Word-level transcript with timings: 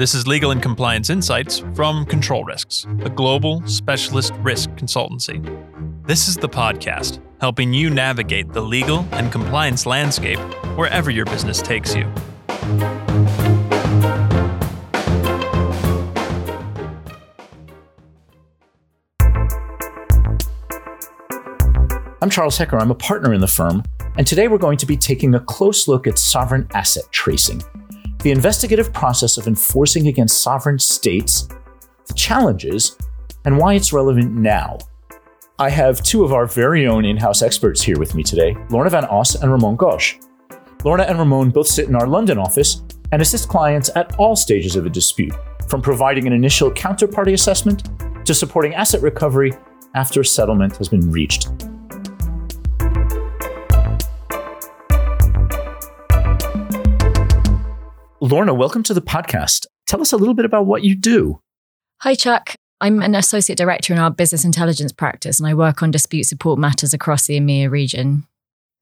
This 0.00 0.14
is 0.14 0.26
Legal 0.26 0.50
and 0.50 0.62
Compliance 0.62 1.10
Insights 1.10 1.62
from 1.74 2.06
Control 2.06 2.42
Risks, 2.42 2.86
a 3.02 3.10
global 3.10 3.62
specialist 3.66 4.32
risk 4.36 4.70
consultancy. 4.70 5.44
This 6.06 6.26
is 6.26 6.36
the 6.36 6.48
podcast 6.48 7.22
helping 7.42 7.74
you 7.74 7.90
navigate 7.90 8.50
the 8.50 8.62
legal 8.62 9.06
and 9.12 9.30
compliance 9.30 9.84
landscape 9.84 10.38
wherever 10.74 11.10
your 11.10 11.26
business 11.26 11.60
takes 11.60 11.94
you. 11.94 12.10
I'm 22.22 22.30
Charles 22.30 22.56
Hecker. 22.56 22.78
I'm 22.78 22.90
a 22.90 22.94
partner 22.94 23.34
in 23.34 23.42
the 23.42 23.46
firm, 23.46 23.82
and 24.16 24.26
today 24.26 24.48
we're 24.48 24.56
going 24.56 24.78
to 24.78 24.86
be 24.86 24.96
taking 24.96 25.34
a 25.34 25.40
close 25.40 25.86
look 25.86 26.06
at 26.06 26.18
sovereign 26.18 26.66
asset 26.72 27.04
tracing, 27.10 27.62
the 28.22 28.30
investigative 28.30 28.92
process 28.92 29.38
of 29.38 29.46
enforcing 29.46 30.08
against 30.08 30.42
sovereign 30.42 30.78
states, 30.78 31.48
the 32.06 32.14
challenges, 32.14 32.96
and 33.44 33.56
why 33.56 33.74
it's 33.74 33.92
relevant 33.92 34.32
now. 34.32 34.78
I 35.58 35.70
have 35.70 36.02
two 36.02 36.24
of 36.24 36.32
our 36.32 36.46
very 36.46 36.86
own 36.86 37.04
in 37.04 37.16
house 37.16 37.42
experts 37.42 37.82
here 37.82 37.98
with 37.98 38.14
me 38.14 38.22
today 38.22 38.56
Lorna 38.70 38.90
Van 38.90 39.04
Os 39.06 39.34
and 39.34 39.50
Ramon 39.50 39.76
Gosh. 39.76 40.18
Lorna 40.84 41.04
and 41.04 41.18
Ramon 41.18 41.50
both 41.50 41.66
sit 41.66 41.88
in 41.88 41.94
our 41.94 42.06
London 42.06 42.38
office 42.38 42.82
and 43.12 43.20
assist 43.20 43.48
clients 43.48 43.90
at 43.96 44.14
all 44.16 44.36
stages 44.36 44.76
of 44.76 44.86
a 44.86 44.90
dispute, 44.90 45.34
from 45.68 45.82
providing 45.82 46.26
an 46.26 46.32
initial 46.32 46.70
counterparty 46.70 47.32
assessment 47.32 47.88
to 48.24 48.34
supporting 48.34 48.74
asset 48.74 49.02
recovery 49.02 49.52
after 49.94 50.20
a 50.20 50.24
settlement 50.24 50.76
has 50.76 50.88
been 50.88 51.10
reached. 51.10 51.48
Lorna, 58.22 58.52
welcome 58.52 58.82
to 58.82 58.92
the 58.92 59.00
podcast. 59.00 59.66
Tell 59.86 60.02
us 60.02 60.12
a 60.12 60.16
little 60.18 60.34
bit 60.34 60.44
about 60.44 60.66
what 60.66 60.84
you 60.84 60.94
do. 60.94 61.40
Hi, 62.02 62.14
Chuck. 62.14 62.54
I'm 62.78 63.00
an 63.00 63.14
associate 63.14 63.56
director 63.56 63.94
in 63.94 63.98
our 63.98 64.10
business 64.10 64.44
intelligence 64.44 64.92
practice, 64.92 65.40
and 65.40 65.48
I 65.48 65.54
work 65.54 65.82
on 65.82 65.90
dispute 65.90 66.24
support 66.24 66.58
matters 66.58 66.92
across 66.92 67.26
the 67.26 67.40
EMEA 67.40 67.70
region. 67.70 68.26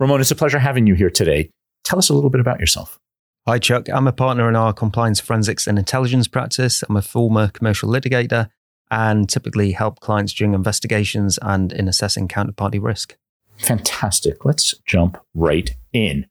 Ramon, 0.00 0.20
it's 0.20 0.33
a 0.33 0.34
pleasure 0.34 0.59
having 0.59 0.89
you 0.89 0.94
here 0.94 1.09
today. 1.09 1.50
Tell 1.84 2.00
us 2.00 2.09
a 2.09 2.14
little 2.14 2.31
bit 2.31 2.41
about 2.41 2.59
yourself. 2.59 2.98
Hi, 3.47 3.61
Chuck. 3.61 3.89
I'm 3.89 4.09
a 4.09 4.12
partner 4.12 4.48
in 4.48 4.56
our 4.56 4.72
compliance 4.72 5.20
forensics 5.20 5.69
and 5.69 5.78
intelligence 5.78 6.27
practice. 6.27 6.83
I'm 6.83 6.97
a 6.97 7.03
former 7.03 7.47
commercial 7.47 7.89
litigator 7.89 8.50
and 8.91 9.28
typically 9.28 9.70
help 9.70 10.00
clients 10.00 10.33
during 10.33 10.53
investigations 10.53 11.39
and 11.42 11.72
in 11.72 11.86
assessing 11.86 12.27
counterparty 12.27 12.83
risk. 12.83 13.16
Fantastic. 13.56 14.44
Let's 14.44 14.75
jump 14.84 15.16
right 15.33 15.77
in. 15.92 16.27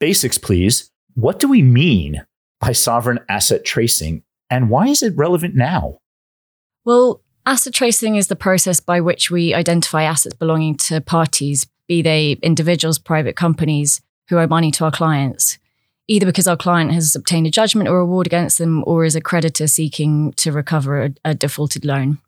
Basics, 0.00 0.38
please. 0.38 0.90
What 1.12 1.38
do 1.38 1.48
we 1.48 1.60
mean 1.60 2.24
by 2.60 2.72
sovereign 2.72 3.20
asset 3.28 3.64
tracing, 3.64 4.22
and 4.50 4.70
why 4.70 4.86
is 4.88 5.02
it 5.02 5.16
relevant 5.16 5.54
now? 5.54 5.98
Well, 6.84 7.22
asset 7.44 7.74
tracing 7.74 8.16
is 8.16 8.28
the 8.28 8.36
process 8.36 8.80
by 8.80 9.00
which 9.00 9.30
we 9.30 9.54
identify 9.54 10.04
assets 10.04 10.34
belonging 10.34 10.76
to 10.76 11.00
parties, 11.00 11.66
be 11.88 12.02
they 12.02 12.32
individuals, 12.42 12.98
private 12.98 13.36
companies 13.36 14.00
who 14.28 14.38
owe 14.38 14.46
money 14.46 14.70
to 14.72 14.84
our 14.84 14.90
clients, 14.90 15.58
either 16.08 16.26
because 16.26 16.48
our 16.48 16.56
client 16.56 16.92
has 16.92 17.14
obtained 17.14 17.46
a 17.46 17.50
judgment 17.50 17.88
or 17.88 17.98
award 17.98 18.26
against 18.26 18.58
them 18.58 18.82
or 18.86 19.04
is 19.04 19.16
a 19.16 19.20
creditor 19.20 19.66
seeking 19.66 20.32
to 20.32 20.52
recover 20.52 21.04
a, 21.04 21.10
a 21.24 21.34
defaulted 21.34 21.84
loan. 21.84 22.18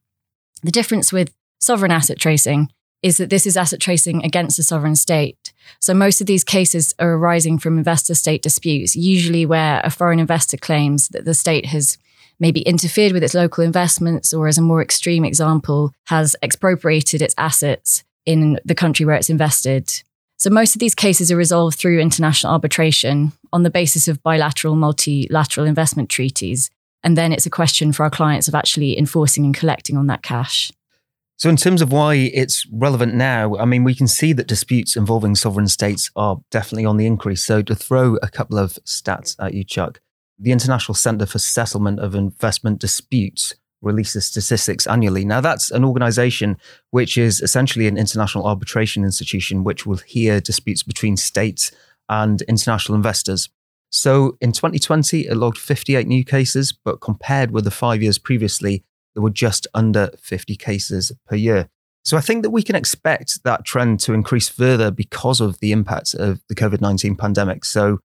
The 0.63 0.71
difference 0.71 1.13
with 1.13 1.35
sovereign 1.59 1.91
asset 1.91 2.19
tracing 2.19 2.71
is 3.03 3.17
that 3.19 3.31
this 3.31 3.47
is 3.47 3.57
asset 3.57 3.81
tracing 3.81 4.25
against 4.25 4.59
a 4.59 4.63
sovereign 4.63 4.97
state. 4.97 5.53
So 5.81 5.95
most 5.95 6.21
of 6.21 6.27
these 6.27 6.45
cases 6.45 6.95
are 6.99 7.15
arising 7.15 7.59
from 7.59 7.79
investor 7.79 8.15
state 8.15 8.43
disputes, 8.43 8.97
usually 8.97 9.47
where 9.47 9.81
a 9.85 9.91
foreign 9.91 10.19
investor 10.19 10.57
claims 10.57 11.09
that 11.09 11.25
the 11.25 11.35
state 11.35 11.67
has 11.67 11.99
maybe 12.41 12.61
interfered 12.63 13.13
with 13.13 13.23
its 13.23 13.35
local 13.35 13.65
investments, 13.65 14.33
or 14.33 14.47
as 14.47 14.59
a 14.59 14.63
more 14.63 14.83
extreme 14.83 15.25
example, 15.25 15.93
has 16.07 16.37
expropriated 16.43 17.21
its 17.21 17.35
assets 17.37 18.05
in 18.27 18.59
the 18.65 18.75
country 18.75 19.05
where 19.05 19.17
it's 19.17 19.31
invested. 19.31 20.03
So 20.37 20.51
most 20.51 20.77
of 20.77 20.79
these 20.79 20.95
cases 20.95 21.33
are 21.33 21.37
resolved 21.37 21.79
through 21.79 21.99
international 21.99 22.53
arbitration 22.53 23.33
on 23.53 23.65
the 23.65 23.71
basis 23.71 24.07
of 24.07 24.23
bilateral, 24.23 24.77
multilateral 24.77 25.67
investment 25.67 26.11
treaties. 26.11 26.71
And 27.03 27.17
then 27.17 27.33
it's 27.33 27.47
a 27.47 27.51
question 27.51 27.93
for 27.93 28.05
our 28.05 28.11
clients 28.11 28.47
of 28.47 28.55
actually 28.55 28.97
enforcing 28.97 29.45
and 29.45 29.55
collecting 29.55 29.97
on 29.97 30.07
that 30.07 30.23
cash. 30.23 30.71
So, 31.39 31.49
in 31.49 31.57
terms 31.57 31.81
of 31.83 31.93
why 31.93 32.15
it's 32.15 32.67
relevant 32.73 33.15
now, 33.15 33.57
I 33.59 33.65
mean, 33.65 33.85
we 33.85 33.95
can 33.95 34.09
see 34.09 34.33
that 34.33 34.49
disputes 34.49 34.97
involving 34.97 35.37
sovereign 35.37 35.69
states 35.69 36.11
are 36.17 36.39
definitely 36.51 36.85
on 36.85 36.97
the 36.97 37.07
increase. 37.07 37.45
So, 37.45 37.63
to 37.63 37.77
throw 37.77 38.17
a 38.17 38.29
couple 38.29 38.59
of 38.59 38.73
stats 38.85 39.37
at 39.39 39.55
you, 39.55 39.63
Chuck, 39.63 40.01
the 40.37 40.51
International 40.51 40.97
Center 40.97 41.27
for 41.27 41.39
Settlement 41.39 42.01
of 42.01 42.17
Investment 42.17 42.81
Disputes 42.81 43.55
releases 43.83 44.27
statistics 44.27 44.89
annually. 44.89 45.25
Now, 45.25 45.41
that's 45.41 45.71
an 45.71 45.85
organization 45.85 46.57
which 46.91 47.17
is 47.17 47.41
essentially 47.41 47.87
an 47.87 47.97
international 47.97 48.45
arbitration 48.45 49.05
institution 49.05 49.63
which 49.63 49.87
will 49.87 49.99
hear 49.99 50.41
disputes 50.41 50.83
between 50.83 51.17
states 51.17 51.71
and 52.09 52.43
international 52.43 52.97
investors. 52.97 53.49
So, 53.91 54.37
in 54.41 54.51
2020, 54.51 55.29
it 55.29 55.37
logged 55.37 55.59
58 55.59 56.09
new 56.09 56.25
cases, 56.25 56.73
but 56.73 57.01
compared 57.01 57.53
with 57.53 57.63
the 57.63 57.71
five 57.71 58.03
years 58.03 58.19
previously, 58.19 58.83
there 59.15 59.23
were 59.23 59.31
just 59.31 59.67
under 59.75 60.11
50 60.21 60.57
cases 60.57 61.13
per 61.27 61.37
year. 61.37 61.69
So 62.05 62.17
I 62.17 62.21
think 62.21 62.43
that 62.43 62.51
we 62.51 62.63
can 62.63 62.75
expect 62.75 63.43
that 63.45 63.65
trend 63.65 64.01
to 64.01 64.15
increase 64.15 64.49
further 64.49 64.91
because 64.91 65.41
of 65.41 65.61
the 65.61 65.73
impact 65.73 66.15
of 66.15 66.41
the 66.49 66.55
COVID 66.55 66.81
19 66.81 67.17
pandemic. 67.17 67.65
So 67.65 67.99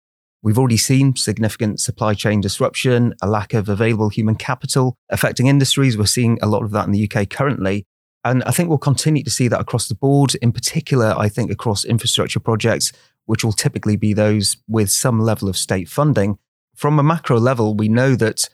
we've 0.42 0.58
already 0.58 0.78
seen 0.78 1.16
significant 1.16 1.80
supply 1.80 2.14
chain 2.14 2.42
disruption, 2.42 3.14
a 3.22 3.28
lack 3.28 3.54
of 3.54 3.70
available 3.70 4.10
human 4.10 4.36
capital 4.36 4.96
affecting 5.10 5.48
industries. 5.48 5.98
We're 5.98 6.06
seeing 6.06 6.40
a 6.42 6.48
lot 6.48 6.64
of 6.64 6.72
that 6.72 6.86
in 6.86 6.92
the 6.92 7.10
UK 7.12 7.30
currently. 7.30 7.86
And 8.24 8.44
I 8.44 8.52
think 8.52 8.70
we'll 8.70 8.78
continue 8.78 9.24
to 9.24 9.30
see 9.30 9.48
that 9.48 9.60
across 9.60 9.88
the 9.88 9.96
board, 9.96 10.36
in 10.36 10.52
particular, 10.52 11.16
I 11.18 11.28
think 11.28 11.52
across 11.52 11.84
infrastructure 11.84 12.40
projects, 12.40 12.92
which 13.26 13.44
will 13.44 13.52
typically 13.52 13.98
be 13.98 14.14
those 14.14 14.58
with 14.68 14.92
some 14.92 15.20
level 15.20 15.50
of 15.50 15.58
state 15.58 15.90
funding. 15.90 16.38
From 16.76 17.00
a 17.00 17.04
macro 17.04 17.40
level, 17.40 17.76
we 17.76 17.90
know 17.90 18.16
that 18.16 18.50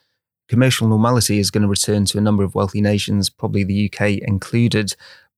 commercial 0.47 0.87
normality 0.87 1.39
is 1.39 1.51
going 1.51 1.63
to 1.63 1.67
return 1.67 2.05
to 2.05 2.17
a 2.17 2.21
number 2.21 2.43
of 2.43 2.55
wealthy 2.55 2.81
nations, 2.81 3.29
probably 3.29 3.63
the 3.63 3.91
UK 3.91 4.19
included. 4.27 4.93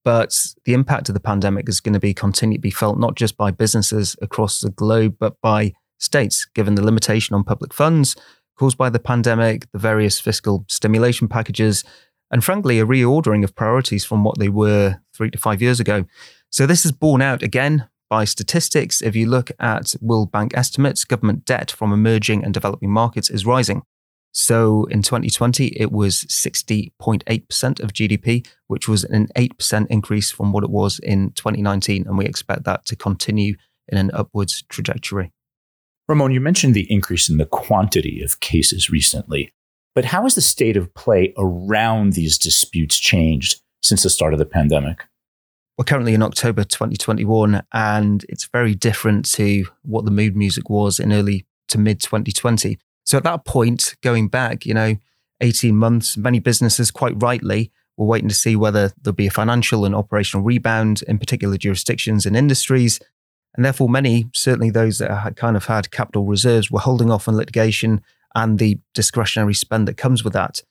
But 0.05 0.33
the 0.65 0.73
impact 0.73 1.09
of 1.09 1.13
the 1.13 1.19
pandemic 1.19 1.67
is 1.67 1.81
going 1.81 1.93
to 1.93 1.99
be 1.99 2.13
continue 2.13 2.57
to 2.57 2.61
be 2.61 2.71
felt 2.71 2.97
not 2.97 3.15
just 3.15 3.37
by 3.37 3.51
businesses 3.51 4.15
across 4.21 4.61
the 4.61 4.71
globe, 4.71 5.17
but 5.19 5.39
by 5.41 5.73
states, 5.97 6.45
given 6.45 6.75
the 6.75 6.85
limitation 6.85 7.35
on 7.35 7.43
public 7.43 7.73
funds 7.73 8.15
caused 8.59 8.77
by 8.77 8.89
the 8.89 8.99
pandemic, 8.99 9.71
the 9.71 9.79
various 9.79 10.19
fiscal 10.19 10.65
stimulation 10.67 11.29
packages, 11.29 11.85
and 12.29 12.43
frankly, 12.43 12.79
a 12.79 12.85
reordering 12.85 13.43
of 13.43 13.55
priorities 13.55 14.03
from 14.03 14.23
what 14.23 14.37
they 14.37 14.49
were 14.49 14.99
three 15.15 15.31
to 15.31 15.37
five 15.37 15.61
years 15.61 15.79
ago. 15.79 16.05
So 16.51 16.67
this 16.67 16.85
is 16.85 16.91
borne 16.91 17.21
out 17.21 17.41
again 17.41 17.87
by 18.09 18.25
statistics. 18.25 19.01
If 19.01 19.15
you 19.15 19.27
look 19.27 19.49
at 19.59 19.95
World 20.01 20.31
Bank 20.31 20.51
estimates, 20.55 21.05
government 21.05 21.45
debt 21.45 21.71
from 21.71 21.93
emerging 21.93 22.43
and 22.43 22.53
developing 22.53 22.91
markets 22.91 23.29
is 23.29 23.45
rising. 23.45 23.81
So 24.31 24.85
in 24.85 25.01
2020, 25.01 25.67
it 25.67 25.91
was 25.91 26.23
60.8% 26.25 27.79
of 27.79 27.93
GDP, 27.93 28.47
which 28.67 28.87
was 28.87 29.03
an 29.05 29.27
8% 29.35 29.87
increase 29.89 30.31
from 30.31 30.51
what 30.51 30.63
it 30.63 30.69
was 30.69 30.99
in 30.99 31.31
2019. 31.31 32.05
And 32.05 32.17
we 32.17 32.25
expect 32.25 32.63
that 32.65 32.85
to 32.85 32.95
continue 32.95 33.55
in 33.87 33.97
an 33.97 34.11
upwards 34.13 34.63
trajectory. 34.69 35.31
Ramon, 36.07 36.31
you 36.31 36.41
mentioned 36.41 36.73
the 36.73 36.91
increase 36.91 37.29
in 37.29 37.37
the 37.37 37.45
quantity 37.45 38.21
of 38.23 38.39
cases 38.39 38.89
recently, 38.89 39.51
but 39.93 40.05
how 40.05 40.23
has 40.23 40.35
the 40.35 40.41
state 40.41 40.77
of 40.77 40.93
play 40.93 41.33
around 41.37 42.13
these 42.13 42.37
disputes 42.37 42.97
changed 42.97 43.61
since 43.83 44.03
the 44.03 44.09
start 44.09 44.33
of 44.33 44.39
the 44.39 44.45
pandemic? 44.45 45.03
We're 45.77 45.85
currently 45.85 46.13
in 46.13 46.23
October 46.23 46.63
2021, 46.63 47.61
and 47.73 48.25
it's 48.27 48.49
very 48.51 48.75
different 48.75 49.31
to 49.33 49.65
what 49.83 50.05
the 50.05 50.11
mood 50.11 50.35
music 50.35 50.69
was 50.69 50.99
in 50.99 51.13
early 51.13 51.45
to 51.69 51.77
mid 51.77 52.01
2020. 52.01 52.77
So 53.09 53.17
at 53.17 53.23
that 53.23 53.43
point, 53.43 53.95
going 54.03 54.27
back, 54.27 54.67
you 54.67 54.73
know, 54.75 54.95
18 55.41 55.75
months, 55.75 56.15
many 56.15 56.37
businesses 56.37 56.91
quite 56.91 57.19
rightly 57.19 57.71
were 57.97 58.05
waiting 58.05 58.29
to 58.29 58.35
see 58.35 58.55
whether 58.55 58.93
there'll 59.01 59.15
be 59.15 59.25
a 59.25 59.31
financial 59.31 59.83
and 59.83 59.95
operational 59.95 60.45
rebound 60.45 61.01
in 61.07 61.17
particular 61.17 61.57
jurisdictions 61.57 62.27
and 62.27 62.37
industries. 62.37 62.99
And 63.55 63.65
therefore, 63.65 63.89
many, 63.89 64.29
certainly 64.35 64.69
those 64.69 64.99
that 64.99 65.09
had 65.09 65.35
kind 65.35 65.57
of 65.57 65.65
had 65.65 65.89
capital 65.89 66.27
reserves, 66.27 66.69
were 66.69 66.81
holding 66.81 67.09
off 67.09 67.27
on 67.27 67.35
litigation 67.35 68.03
and 68.35 68.59
the 68.59 68.77
discretionary 68.93 69.55
spend 69.55 69.87
that 69.87 69.97
comes 69.97 70.23
with 70.23 70.33
that. 70.33 70.61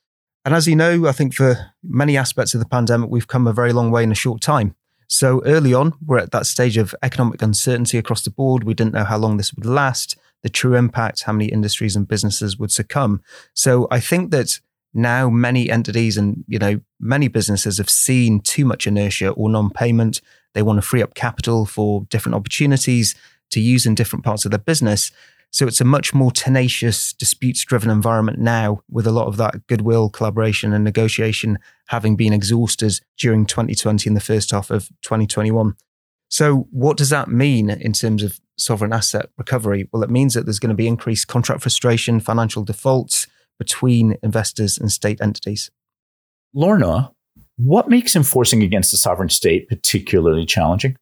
And 0.45 0.55
as 0.55 0.65
you 0.65 0.77
know, 0.77 1.07
I 1.07 1.11
think 1.11 1.33
for 1.33 1.73
many 1.83 2.15
aspects 2.15 2.53
of 2.53 2.61
the 2.61 2.69
pandemic, 2.69 3.09
we've 3.09 3.27
come 3.27 3.47
a 3.47 3.53
very 3.53 3.73
long 3.73 3.91
way 3.91 4.03
in 4.03 4.13
a 4.13 4.15
short 4.15 4.39
time. 4.39 4.75
So 5.09 5.43
early 5.43 5.73
on, 5.73 5.91
we're 6.05 6.19
at 6.19 6.31
that 6.31 6.45
stage 6.45 6.77
of 6.77 6.95
economic 7.03 7.41
uncertainty 7.41 7.97
across 7.97 8.23
the 8.23 8.31
board. 8.31 8.63
We 8.63 8.75
didn't 8.75 8.93
know 8.93 9.03
how 9.03 9.17
long 9.17 9.35
this 9.35 9.53
would 9.53 9.65
last 9.65 10.15
the 10.43 10.49
true 10.49 10.75
impact, 10.75 11.23
how 11.23 11.33
many 11.33 11.49
industries 11.49 11.95
and 11.95 12.07
businesses 12.07 12.57
would 12.57 12.71
succumb. 12.71 13.21
So 13.53 13.87
I 13.91 13.99
think 13.99 14.31
that 14.31 14.59
now 14.93 15.29
many 15.29 15.69
entities 15.69 16.17
and 16.17 16.43
you 16.47 16.57
know 16.57 16.81
many 16.99 17.27
businesses 17.27 17.77
have 17.77 17.89
seen 17.89 18.41
too 18.41 18.65
much 18.65 18.87
inertia 18.87 19.29
or 19.31 19.49
non-payment. 19.49 20.21
They 20.53 20.63
want 20.63 20.77
to 20.77 20.81
free 20.81 21.03
up 21.03 21.13
capital 21.13 21.65
for 21.65 22.05
different 22.09 22.35
opportunities 22.35 23.15
to 23.51 23.59
use 23.59 23.85
in 23.85 23.95
different 23.95 24.25
parts 24.25 24.45
of 24.45 24.51
their 24.51 24.59
business. 24.59 25.11
So 25.51 25.65
it's 25.65 25.81
a 25.81 25.85
much 25.85 26.13
more 26.13 26.31
tenacious, 26.31 27.11
disputes 27.13 27.65
driven 27.65 27.89
environment 27.89 28.37
now, 28.37 28.83
with 28.89 29.07
a 29.07 29.11
lot 29.11 29.27
of 29.27 29.37
that 29.37 29.65
goodwill, 29.65 30.09
collaboration, 30.09 30.73
and 30.73 30.83
negotiation 30.83 31.57
having 31.87 32.15
been 32.15 32.33
exhausted 32.33 32.99
during 33.17 33.47
2020 33.47 34.09
and 34.09 34.15
the 34.15 34.21
first 34.21 34.51
half 34.51 34.69
of 34.69 34.89
2021. 35.01 35.75
So, 36.29 36.67
what 36.71 36.95
does 36.95 37.09
that 37.09 37.27
mean 37.27 37.69
in 37.71 37.91
terms 37.91 38.21
of 38.21 38.39
sovereign 38.57 38.93
asset 38.93 39.29
recovery? 39.37 39.89
Well, 39.91 40.03
it 40.03 40.11
means 40.11 40.35
that 40.35 40.45
there's 40.45 40.59
going 40.59 40.69
to 40.69 40.75
be 40.75 40.87
increased 40.87 41.27
contract 41.27 41.61
frustration, 41.61 42.19
financial 42.19 42.63
defaults 42.63 43.27
between 43.57 44.15
investors 44.21 44.77
and 44.77 44.91
state 44.91 45.19
entities. 45.21 45.71
Lorna, 46.53 47.11
what 47.57 47.89
makes 47.89 48.15
enforcing 48.15 48.63
against 48.63 48.93
a 48.93 48.97
sovereign 48.97 49.29
state 49.29 49.67
particularly 49.67 50.45
challenging? 50.45 50.95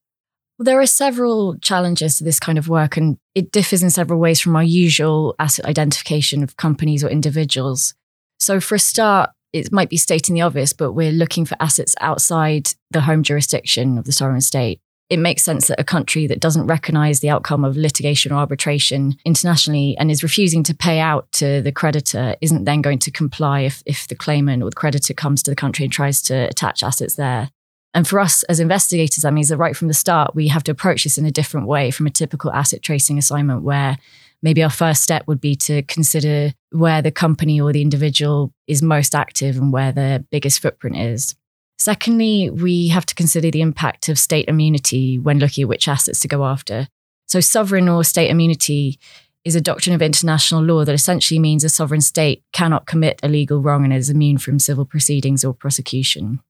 Well, 0.57 0.63
there 0.63 0.79
are 0.79 0.87
several 0.87 1.57
challenges 1.59 2.17
to 2.17 2.23
this 2.23 2.39
kind 2.39 2.57
of 2.57 2.69
work, 2.69 2.95
and 2.95 3.17
it 3.35 3.51
differs 3.51 3.83
in 3.83 3.89
several 3.89 4.19
ways 4.19 4.39
from 4.39 4.55
our 4.55 4.63
usual 4.63 5.35
asset 5.39 5.65
identification 5.65 6.41
of 6.41 6.57
companies 6.57 7.03
or 7.03 7.09
individuals. 7.09 7.93
So, 8.39 8.61
for 8.61 8.75
a 8.75 8.79
start, 8.79 9.31
it 9.51 9.73
might 9.73 9.89
be 9.89 9.97
stating 9.97 10.35
the 10.35 10.41
obvious, 10.41 10.71
but 10.71 10.93
we're 10.93 11.11
looking 11.11 11.45
for 11.45 11.57
assets 11.59 11.95
outside 11.99 12.69
the 12.91 13.01
home 13.01 13.23
jurisdiction 13.23 13.97
of 13.97 14.05
the 14.05 14.11
sovereign 14.11 14.41
state 14.41 14.79
it 15.09 15.19
makes 15.19 15.43
sense 15.43 15.67
that 15.67 15.79
a 15.79 15.85
country 15.85 16.27
that 16.27 16.41
doesn't 16.41 16.67
recognize 16.67 17.21
the 17.21 17.29
outcome 17.29 17.63
of 17.63 17.77
litigation 17.77 18.31
or 18.31 18.35
arbitration 18.35 19.15
internationally 19.23 19.95
and 19.97 20.11
is 20.11 20.23
refusing 20.23 20.63
to 20.63 20.75
pay 20.75 20.99
out 20.99 21.31
to 21.31 21.61
the 21.61 21.71
creditor 21.71 22.35
isn't 22.41 22.65
then 22.65 22.81
going 22.81 22.99
to 22.99 23.11
comply 23.11 23.61
if, 23.61 23.81
if 23.85 24.07
the 24.07 24.15
claimant 24.15 24.61
or 24.61 24.69
the 24.69 24.75
creditor 24.75 25.13
comes 25.13 25.41
to 25.43 25.51
the 25.51 25.55
country 25.55 25.85
and 25.85 25.93
tries 25.93 26.21
to 26.21 26.33
attach 26.33 26.83
assets 26.83 27.15
there. 27.15 27.49
And 27.93 28.05
for 28.05 28.19
us 28.19 28.43
as 28.43 28.59
investigators, 28.59 29.23
that 29.23 29.33
means 29.33 29.47
that 29.47 29.57
right 29.57 29.75
from 29.75 29.87
the 29.87 29.93
start, 29.93 30.35
we 30.35 30.49
have 30.49 30.63
to 30.63 30.71
approach 30.71 31.03
this 31.03 31.17
in 31.17 31.25
a 31.25 31.31
different 31.31 31.67
way 31.67 31.89
from 31.89 32.05
a 32.05 32.11
typical 32.11 32.51
asset 32.51 32.81
tracing 32.81 33.17
assignment 33.17 33.63
where 33.63 33.97
maybe 34.43 34.61
our 34.61 34.69
first 34.69 35.01
step 35.01 35.25
would 35.25 35.39
be 35.39 35.55
to 35.55 35.81
consider 35.83 36.51
where 36.71 37.01
the 37.01 37.11
company 37.11 37.61
or 37.61 37.71
the 37.71 37.81
individual 37.81 38.51
is 38.67 38.81
most 38.83 39.15
active 39.15 39.57
and 39.57 39.71
where 39.71 39.93
their 39.93 40.19
biggest 40.19 40.61
footprint 40.61 40.97
is. 40.97 41.35
Secondly, 41.77 42.49
we 42.49 42.87
have 42.87 43.05
to 43.05 43.15
consider 43.15 43.51
the 43.51 43.61
impact 43.61 44.09
of 44.09 44.17
state 44.17 44.47
immunity 44.47 45.19
when 45.19 45.39
looking 45.39 45.63
at 45.63 45.67
which 45.67 45.87
assets 45.87 46.19
to 46.21 46.27
go 46.27 46.45
after. 46.45 46.87
So, 47.27 47.39
sovereign 47.39 47.87
or 47.87 48.03
state 48.03 48.29
immunity 48.29 48.99
is 49.45 49.55
a 49.55 49.61
doctrine 49.61 49.95
of 49.95 50.01
international 50.01 50.63
law 50.63 50.83
that 50.83 50.93
essentially 50.93 51.39
means 51.39 51.63
a 51.63 51.69
sovereign 51.69 52.01
state 52.01 52.43
cannot 52.51 52.85
commit 52.85 53.19
a 53.23 53.29
legal 53.29 53.61
wrong 53.61 53.83
and 53.83 53.93
is 53.93 54.09
immune 54.09 54.37
from 54.37 54.59
civil 54.59 54.85
proceedings 54.85 55.45
or 55.45 55.53
prosecution. 55.53 56.41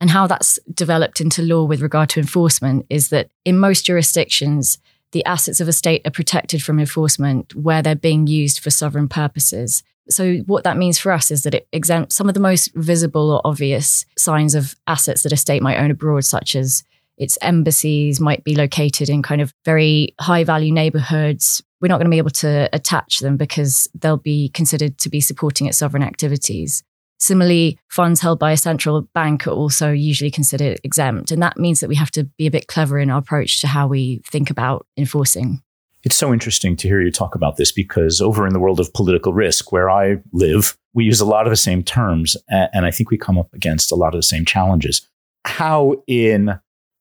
And 0.00 0.10
how 0.10 0.26
that's 0.26 0.58
developed 0.72 1.20
into 1.20 1.42
law 1.42 1.64
with 1.64 1.82
regard 1.82 2.08
to 2.10 2.20
enforcement 2.20 2.86
is 2.88 3.08
that 3.08 3.30
in 3.44 3.58
most 3.58 3.84
jurisdictions, 3.84 4.78
the 5.12 5.24
assets 5.24 5.60
of 5.60 5.68
a 5.68 5.72
state 5.72 6.06
are 6.06 6.10
protected 6.10 6.62
from 6.62 6.78
enforcement 6.78 7.54
where 7.54 7.82
they're 7.82 7.96
being 7.96 8.26
used 8.26 8.60
for 8.60 8.70
sovereign 8.70 9.08
purposes. 9.08 9.82
So, 10.10 10.36
what 10.46 10.64
that 10.64 10.76
means 10.76 10.98
for 10.98 11.12
us 11.12 11.30
is 11.30 11.42
that 11.42 11.54
it 11.54 11.68
exempts 11.72 12.16
some 12.16 12.28
of 12.28 12.34
the 12.34 12.40
most 12.40 12.74
visible 12.74 13.30
or 13.30 13.40
obvious 13.44 14.06
signs 14.16 14.54
of 14.54 14.74
assets 14.86 15.22
that 15.22 15.32
a 15.32 15.36
state 15.36 15.62
might 15.62 15.78
own 15.78 15.90
abroad, 15.90 16.24
such 16.24 16.56
as 16.56 16.82
its 17.18 17.36
embassies 17.42 18.20
might 18.20 18.44
be 18.44 18.54
located 18.54 19.08
in 19.08 19.22
kind 19.22 19.40
of 19.40 19.52
very 19.64 20.14
high 20.20 20.44
value 20.44 20.72
neighborhoods. 20.72 21.62
We're 21.80 21.88
not 21.88 21.98
going 21.98 22.06
to 22.06 22.10
be 22.10 22.18
able 22.18 22.30
to 22.30 22.68
attach 22.72 23.18
them 23.20 23.36
because 23.36 23.88
they'll 23.94 24.16
be 24.16 24.48
considered 24.50 24.98
to 24.98 25.08
be 25.08 25.20
supporting 25.20 25.66
its 25.66 25.78
sovereign 25.78 26.02
activities. 26.02 26.82
Similarly, 27.20 27.78
funds 27.88 28.20
held 28.20 28.38
by 28.38 28.52
a 28.52 28.56
central 28.56 29.02
bank 29.12 29.46
are 29.46 29.50
also 29.50 29.90
usually 29.90 30.30
considered 30.30 30.80
exempt. 30.84 31.32
And 31.32 31.42
that 31.42 31.58
means 31.58 31.80
that 31.80 31.88
we 31.88 31.96
have 31.96 32.12
to 32.12 32.24
be 32.24 32.46
a 32.46 32.50
bit 32.50 32.68
clever 32.68 32.98
in 32.98 33.10
our 33.10 33.18
approach 33.18 33.60
to 33.60 33.66
how 33.66 33.88
we 33.88 34.22
think 34.24 34.50
about 34.50 34.86
enforcing. 34.96 35.60
It's 36.04 36.16
so 36.16 36.32
interesting 36.32 36.76
to 36.76 36.88
hear 36.88 37.00
you 37.00 37.10
talk 37.10 37.34
about 37.34 37.56
this 37.56 37.72
because 37.72 38.20
over 38.20 38.46
in 38.46 38.52
the 38.52 38.60
world 38.60 38.78
of 38.78 38.92
political 38.94 39.32
risk, 39.32 39.72
where 39.72 39.90
I 39.90 40.18
live, 40.32 40.76
we 40.94 41.04
use 41.04 41.20
a 41.20 41.26
lot 41.26 41.46
of 41.46 41.50
the 41.50 41.56
same 41.56 41.82
terms. 41.82 42.36
And 42.48 42.86
I 42.86 42.90
think 42.90 43.10
we 43.10 43.18
come 43.18 43.36
up 43.36 43.52
against 43.52 43.90
a 43.90 43.96
lot 43.96 44.14
of 44.14 44.18
the 44.18 44.22
same 44.22 44.44
challenges. 44.44 45.06
How, 45.44 46.02
in 46.06 46.58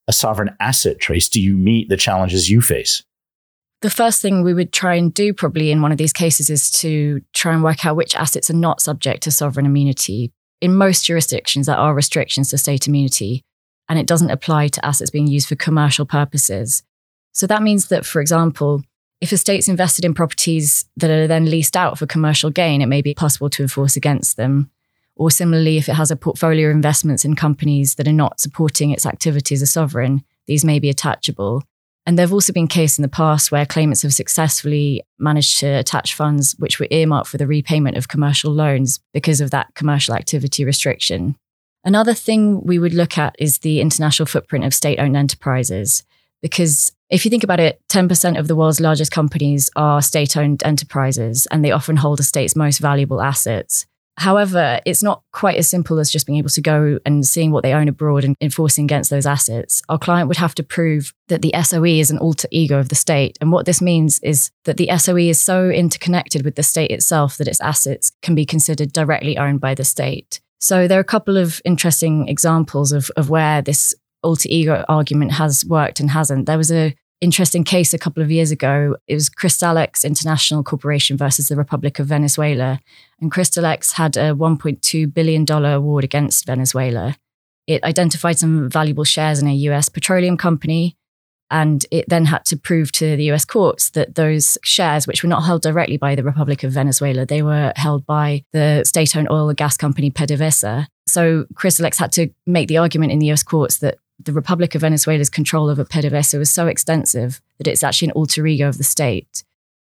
a 0.07 0.13
sovereign 0.13 0.55
asset 0.59 0.99
trace, 0.99 1.29
do 1.29 1.41
you 1.41 1.55
meet 1.55 1.89
the 1.89 1.97
challenges 1.97 2.49
you 2.49 2.61
face? 2.61 3.03
The 3.81 3.89
first 3.91 4.21
thing 4.21 4.41
we 4.41 4.55
would 4.55 4.73
try 4.73 4.95
and 4.95 5.13
do, 5.13 5.33
probably 5.33 5.69
in 5.69 5.83
one 5.83 5.91
of 5.91 5.99
these 5.99 6.13
cases, 6.13 6.49
is 6.49 6.71
to 6.71 7.21
try 7.33 7.53
and 7.53 7.63
work 7.63 7.85
out 7.85 7.95
which 7.95 8.15
assets 8.15 8.49
are 8.49 8.55
not 8.55 8.81
subject 8.81 9.21
to 9.23 9.31
sovereign 9.31 9.67
immunity. 9.67 10.31
In 10.59 10.73
most 10.73 11.05
jurisdictions, 11.05 11.67
there 11.67 11.77
are 11.77 11.93
restrictions 11.93 12.49
to 12.49 12.57
state 12.57 12.87
immunity, 12.87 13.43
and 13.87 13.99
it 13.99 14.07
doesn't 14.07 14.31
apply 14.31 14.69
to 14.69 14.83
assets 14.83 15.11
being 15.11 15.27
used 15.27 15.47
for 15.47 15.55
commercial 15.55 16.05
purposes. 16.05 16.81
So 17.37 17.45
that 17.45 17.61
means 17.61 17.89
that, 17.89 18.03
for 18.03 18.19
example, 18.19 18.81
if 19.21 19.31
a 19.31 19.37
state's 19.37 19.67
invested 19.67 20.03
in 20.03 20.15
properties 20.15 20.85
that 20.97 21.11
are 21.11 21.27
then 21.27 21.45
leased 21.45 21.77
out 21.77 21.99
for 21.99 22.07
commercial 22.07 22.49
gain, 22.49 22.81
it 22.81 22.87
may 22.87 23.03
be 23.03 23.13
possible 23.13 23.47
to 23.51 23.61
enforce 23.61 23.95
against 23.95 24.37
them. 24.37 24.71
Or 25.15 25.29
similarly, 25.29 25.77
if 25.77 25.87
it 25.87 25.93
has 25.93 26.09
a 26.09 26.15
portfolio 26.15 26.69
of 26.69 26.75
investments 26.75 27.23
in 27.23 27.35
companies 27.35 27.93
that 27.95 28.07
are 28.07 28.11
not 28.11 28.39
supporting 28.39 28.89
its 28.89 29.05
activities 29.05 29.61
as 29.61 29.71
sovereign, 29.71 30.23
these 30.47 30.65
may 30.65 30.79
be 30.79 30.89
attachable. 30.89 31.61
And 32.07 32.17
there 32.17 32.25
have 32.25 32.33
also 32.33 32.53
been 32.53 32.67
cases 32.67 32.97
in 32.97 33.03
the 33.03 33.07
past 33.07 33.51
where 33.51 33.67
claimants 33.67 34.01
have 34.01 34.15
successfully 34.15 35.03
managed 35.19 35.59
to 35.59 35.67
attach 35.67 36.15
funds 36.15 36.55
which 36.57 36.79
were 36.79 36.87
earmarked 36.89 37.29
for 37.29 37.37
the 37.37 37.45
repayment 37.45 37.97
of 37.97 38.07
commercial 38.07 38.51
loans 38.51 38.99
because 39.13 39.41
of 39.41 39.51
that 39.51 39.75
commercial 39.75 40.15
activity 40.15 40.65
restriction. 40.65 41.35
Another 41.83 42.15
thing 42.15 42.63
we 42.63 42.79
would 42.79 42.95
look 42.95 43.15
at 43.15 43.35
is 43.37 43.59
the 43.59 43.79
international 43.79 44.25
footprint 44.25 44.65
of 44.65 44.73
state 44.73 44.97
owned 44.97 45.15
enterprises. 45.15 46.03
Because 46.41 46.93
if 47.09 47.23
you 47.23 47.31
think 47.31 47.43
about 47.43 47.59
it, 47.59 47.81
10% 47.89 48.37
of 48.37 48.47
the 48.47 48.55
world's 48.55 48.79
largest 48.79 49.11
companies 49.11 49.69
are 49.75 50.01
state 50.01 50.35
owned 50.35 50.61
enterprises 50.65 51.47
and 51.51 51.63
they 51.63 51.71
often 51.71 51.97
hold 51.97 52.19
a 52.19 52.23
state's 52.23 52.55
most 52.55 52.79
valuable 52.79 53.21
assets. 53.21 53.85
However, 54.17 54.79
it's 54.83 55.03
not 55.03 55.21
quite 55.31 55.57
as 55.57 55.69
simple 55.69 55.99
as 55.99 56.09
just 56.09 56.25
being 56.25 56.39
able 56.39 56.49
to 56.49 56.61
go 56.61 56.97
and 57.05 57.25
seeing 57.25 57.51
what 57.51 57.61
they 57.61 57.73
own 57.73 57.87
abroad 57.87 58.23
and 58.23 58.35
enforcing 58.41 58.85
against 58.85 59.11
those 59.11 59.27
assets. 59.27 59.83
Our 59.89 59.99
client 59.99 60.27
would 60.27 60.37
have 60.37 60.55
to 60.55 60.63
prove 60.63 61.13
that 61.27 61.43
the 61.43 61.53
SOE 61.63 61.85
is 61.85 62.09
an 62.09 62.17
alter 62.17 62.47
ego 62.49 62.79
of 62.79 62.89
the 62.89 62.95
state. 62.95 63.37
And 63.39 63.51
what 63.51 63.67
this 63.67 63.79
means 63.79 64.19
is 64.21 64.49
that 64.65 64.77
the 64.77 64.89
SOE 64.97 65.17
is 65.17 65.39
so 65.39 65.69
interconnected 65.69 66.43
with 66.43 66.55
the 66.55 66.63
state 66.63 66.89
itself 66.89 67.37
that 67.37 67.47
its 67.47 67.61
assets 67.61 68.11
can 68.23 68.33
be 68.33 68.45
considered 68.45 68.91
directly 68.91 69.37
owned 69.37 69.61
by 69.61 69.75
the 69.75 69.85
state. 69.85 70.41
So 70.59 70.87
there 70.87 70.97
are 70.97 71.01
a 71.01 71.05
couple 71.05 71.37
of 71.37 71.61
interesting 71.63 72.27
examples 72.27 72.91
of, 72.91 73.11
of 73.15 73.29
where 73.29 73.61
this 73.61 73.93
alter 74.27 74.49
ego 74.51 74.83
argument 74.89 75.31
has 75.31 75.65
worked 75.65 75.99
and 75.99 76.11
hasn't. 76.11 76.45
There 76.45 76.57
was 76.57 76.71
a 76.71 76.93
interesting 77.21 77.63
case 77.63 77.93
a 77.93 77.97
couple 77.97 78.21
of 78.21 78.29
years 78.29 78.51
ago. 78.51 78.95
It 79.07 79.15
was 79.15 79.29
Crystalex 79.29 80.03
International 80.03 80.63
Corporation 80.63 81.17
versus 81.17 81.47
the 81.47 81.55
Republic 81.55 81.97
of 81.99 82.07
Venezuela. 82.07 82.79
And 83.19 83.31
Crystalex 83.31 83.93
had 83.93 84.17
a 84.17 84.33
$1.2 84.35 85.13
billion 85.13 85.49
award 85.49 86.03
against 86.03 86.45
Venezuela. 86.45 87.15
It 87.65 87.83
identified 87.83 88.37
some 88.37 88.69
valuable 88.69 89.03
shares 89.03 89.41
in 89.41 89.47
a 89.47 89.53
US 89.53 89.89
petroleum 89.89 90.37
company. 90.37 90.95
And 91.49 91.85
it 91.91 92.05
then 92.09 92.25
had 92.25 92.43
to 92.45 92.57
prove 92.57 92.91
to 92.93 93.15
the 93.15 93.31
US 93.31 93.45
courts 93.45 93.91
that 93.91 94.15
those 94.15 94.57
shares, 94.63 95.07
which 95.07 95.23
were 95.23 95.29
not 95.29 95.45
held 95.45 95.61
directly 95.61 95.97
by 95.97 96.13
the 96.13 96.23
Republic 96.23 96.63
of 96.63 96.73
Venezuela, 96.73 97.25
they 97.25 97.41
were 97.41 97.71
held 97.77 98.05
by 98.05 98.43
the 98.51 98.83
state 98.83 99.15
owned 99.15 99.31
oil 99.31 99.49
and 99.49 99.57
gas 99.57 99.77
company 99.77 100.11
PDVSA. 100.11 100.87
So 101.07 101.45
Crystalex 101.53 101.97
had 101.97 102.11
to 102.13 102.29
make 102.45 102.67
the 102.67 102.77
argument 102.77 103.13
in 103.13 103.19
the 103.19 103.31
US 103.31 103.43
courts 103.43 103.77
that 103.77 103.97
the 104.19 104.33
Republic 104.33 104.75
of 104.75 104.81
Venezuela's 104.81 105.29
control 105.29 105.69
over 105.69 105.85
PDVSA 105.85 106.39
was 106.39 106.51
so 106.51 106.67
extensive 106.67 107.41
that 107.57 107.67
it's 107.67 107.83
actually 107.83 108.09
an 108.09 108.13
alter 108.13 108.45
ego 108.47 108.67
of 108.67 108.77
the 108.77 108.83
state. 108.83 109.43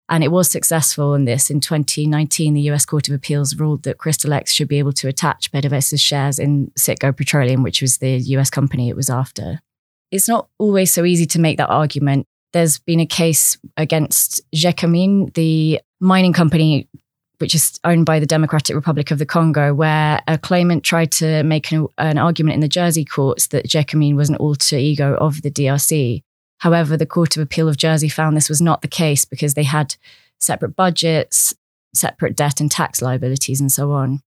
And 0.09 0.23
it 0.23 0.31
was 0.31 0.49
successful 0.49 1.13
in 1.13 1.25
this. 1.25 1.49
In 1.49 1.61
2019, 1.61 2.53
the 2.53 2.61
US 2.71 2.85
Court 2.85 3.07
of 3.07 3.13
Appeals 3.13 3.55
ruled 3.55 3.83
that 3.83 3.97
Crystalex 3.97 4.49
should 4.49 4.67
be 4.67 4.79
able 4.79 4.91
to 4.93 5.07
attach 5.07 5.51
PDVSA's 5.51 6.01
shares 6.01 6.39
in 6.39 6.71
Citgo 6.77 7.15
Petroleum, 7.15 7.63
which 7.63 7.81
was 7.81 7.97
the 7.97 8.17
US 8.17 8.49
company 8.49 8.89
it 8.89 8.95
was 8.95 9.09
after. 9.09 9.61
It's 10.11 10.27
not 10.27 10.49
always 10.59 10.91
so 10.91 11.05
easy 11.05 11.25
to 11.27 11.39
make 11.39 11.57
that 11.57 11.69
argument. 11.69 12.27
There's 12.51 12.79
been 12.79 12.99
a 12.99 13.05
case 13.05 13.57
against 13.77 14.41
Gécamines, 14.53 15.33
the 15.33 15.81
mining 15.99 16.33
company 16.33 16.87
which 17.39 17.55
is 17.55 17.79
owned 17.83 18.05
by 18.05 18.19
the 18.19 18.25
Democratic 18.25 18.75
Republic 18.75 19.11
of 19.11 19.19
the 19.19 19.25
Congo, 19.25 19.73
where 19.73 20.21
a 20.27 20.37
claimant 20.37 20.83
tried 20.83 21.11
to 21.13 21.43
make 21.43 21.71
an, 21.71 21.87
an 21.97 22.17
argument 22.17 22.55
in 22.55 22.61
the 22.61 22.67
Jersey 22.67 23.05
courts 23.05 23.47
that 23.47 23.67
Gécamines 23.67 24.15
was 24.15 24.29
an 24.29 24.35
alter 24.37 24.77
ego 24.77 25.15
of 25.15 25.41
the 25.41 25.51
DRC. 25.51 26.21
However, 26.59 26.95
the 26.95 27.05
Court 27.05 27.35
of 27.35 27.43
Appeal 27.43 27.67
of 27.67 27.77
Jersey 27.77 28.07
found 28.07 28.37
this 28.37 28.49
was 28.49 28.61
not 28.61 28.81
the 28.81 28.87
case 28.87 29.25
because 29.25 29.53
they 29.53 29.63
had 29.63 29.95
separate 30.39 30.75
budgets, 30.75 31.53
separate 31.93 32.35
debt 32.35 32.61
and 32.61 32.71
tax 32.71 33.01
liabilities, 33.01 33.59
and 33.59 33.71
so 33.71 33.91
on. 33.91 34.21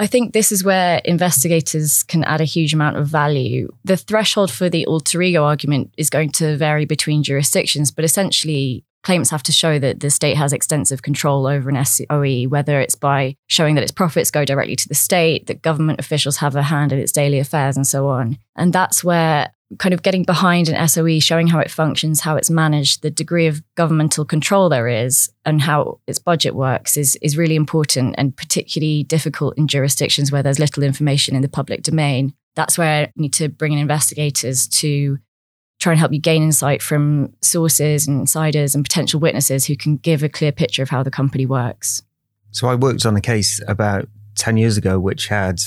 I 0.00 0.06
think 0.06 0.32
this 0.32 0.50
is 0.50 0.64
where 0.64 1.00
investigators 1.04 2.02
can 2.02 2.24
add 2.24 2.40
a 2.40 2.44
huge 2.44 2.74
amount 2.74 2.96
of 2.96 3.06
value. 3.06 3.68
The 3.84 3.96
threshold 3.96 4.50
for 4.50 4.68
the 4.68 4.86
alter 4.86 5.20
ego 5.22 5.44
argument 5.44 5.92
is 5.96 6.10
going 6.10 6.30
to 6.32 6.56
vary 6.56 6.86
between 6.86 7.22
jurisdictions, 7.22 7.90
but 7.90 8.04
essentially, 8.04 8.84
claimants 9.02 9.30
have 9.30 9.42
to 9.44 9.52
show 9.52 9.78
that 9.78 10.00
the 10.00 10.10
state 10.10 10.36
has 10.36 10.52
extensive 10.52 11.02
control 11.02 11.46
over 11.46 11.68
an 11.68 11.84
SOE, 11.84 12.44
whether 12.44 12.80
it's 12.80 12.94
by 12.94 13.36
showing 13.46 13.74
that 13.74 13.82
its 13.82 13.92
profits 13.92 14.30
go 14.30 14.44
directly 14.44 14.76
to 14.76 14.88
the 14.88 14.94
state, 14.94 15.46
that 15.46 15.62
government 15.62 16.00
officials 16.00 16.38
have 16.38 16.56
a 16.56 16.62
hand 16.62 16.92
in 16.92 16.98
its 16.98 17.12
daily 17.12 17.38
affairs, 17.38 17.76
and 17.76 17.86
so 17.86 18.08
on. 18.08 18.38
And 18.56 18.72
that's 18.72 19.02
where 19.02 19.50
kind 19.78 19.94
of 19.94 20.02
getting 20.02 20.22
behind 20.22 20.68
an 20.68 20.88
SOE, 20.88 21.18
showing 21.18 21.46
how 21.48 21.58
it 21.58 21.70
functions, 21.70 22.20
how 22.20 22.36
it's 22.36 22.50
managed, 22.50 23.02
the 23.02 23.10
degree 23.10 23.46
of 23.46 23.62
governmental 23.74 24.24
control 24.24 24.68
there 24.68 24.88
is, 24.88 25.30
and 25.44 25.62
how 25.62 25.98
its 26.06 26.18
budget 26.18 26.54
works 26.54 26.96
is, 26.96 27.16
is 27.22 27.36
really 27.36 27.56
important 27.56 28.14
and 28.18 28.36
particularly 28.36 29.04
difficult 29.04 29.56
in 29.56 29.66
jurisdictions 29.66 30.30
where 30.30 30.42
there's 30.42 30.58
little 30.58 30.82
information 30.82 31.34
in 31.34 31.42
the 31.42 31.48
public 31.48 31.82
domain. 31.82 32.34
That's 32.54 32.76
where 32.76 33.06
I 33.06 33.12
need 33.16 33.32
to 33.34 33.48
bring 33.48 33.72
in 33.72 33.78
investigators 33.78 34.68
to 34.68 35.18
try 35.82 35.92
and 35.92 36.00
help 36.00 36.12
you 36.12 36.20
gain 36.20 36.42
insight 36.42 36.80
from 36.80 37.34
sources 37.40 38.06
and 38.06 38.20
insiders 38.20 38.74
and 38.74 38.84
potential 38.84 39.18
witnesses 39.18 39.66
who 39.66 39.76
can 39.76 39.96
give 39.96 40.22
a 40.22 40.28
clear 40.28 40.52
picture 40.52 40.82
of 40.82 40.90
how 40.90 41.02
the 41.02 41.10
company 41.10 41.44
works. 41.44 42.02
So 42.52 42.68
I 42.68 42.76
worked 42.76 43.04
on 43.04 43.16
a 43.16 43.20
case 43.20 43.60
about 43.66 44.08
10 44.36 44.56
years 44.56 44.76
ago, 44.76 45.00
which 45.00 45.26
had 45.26 45.60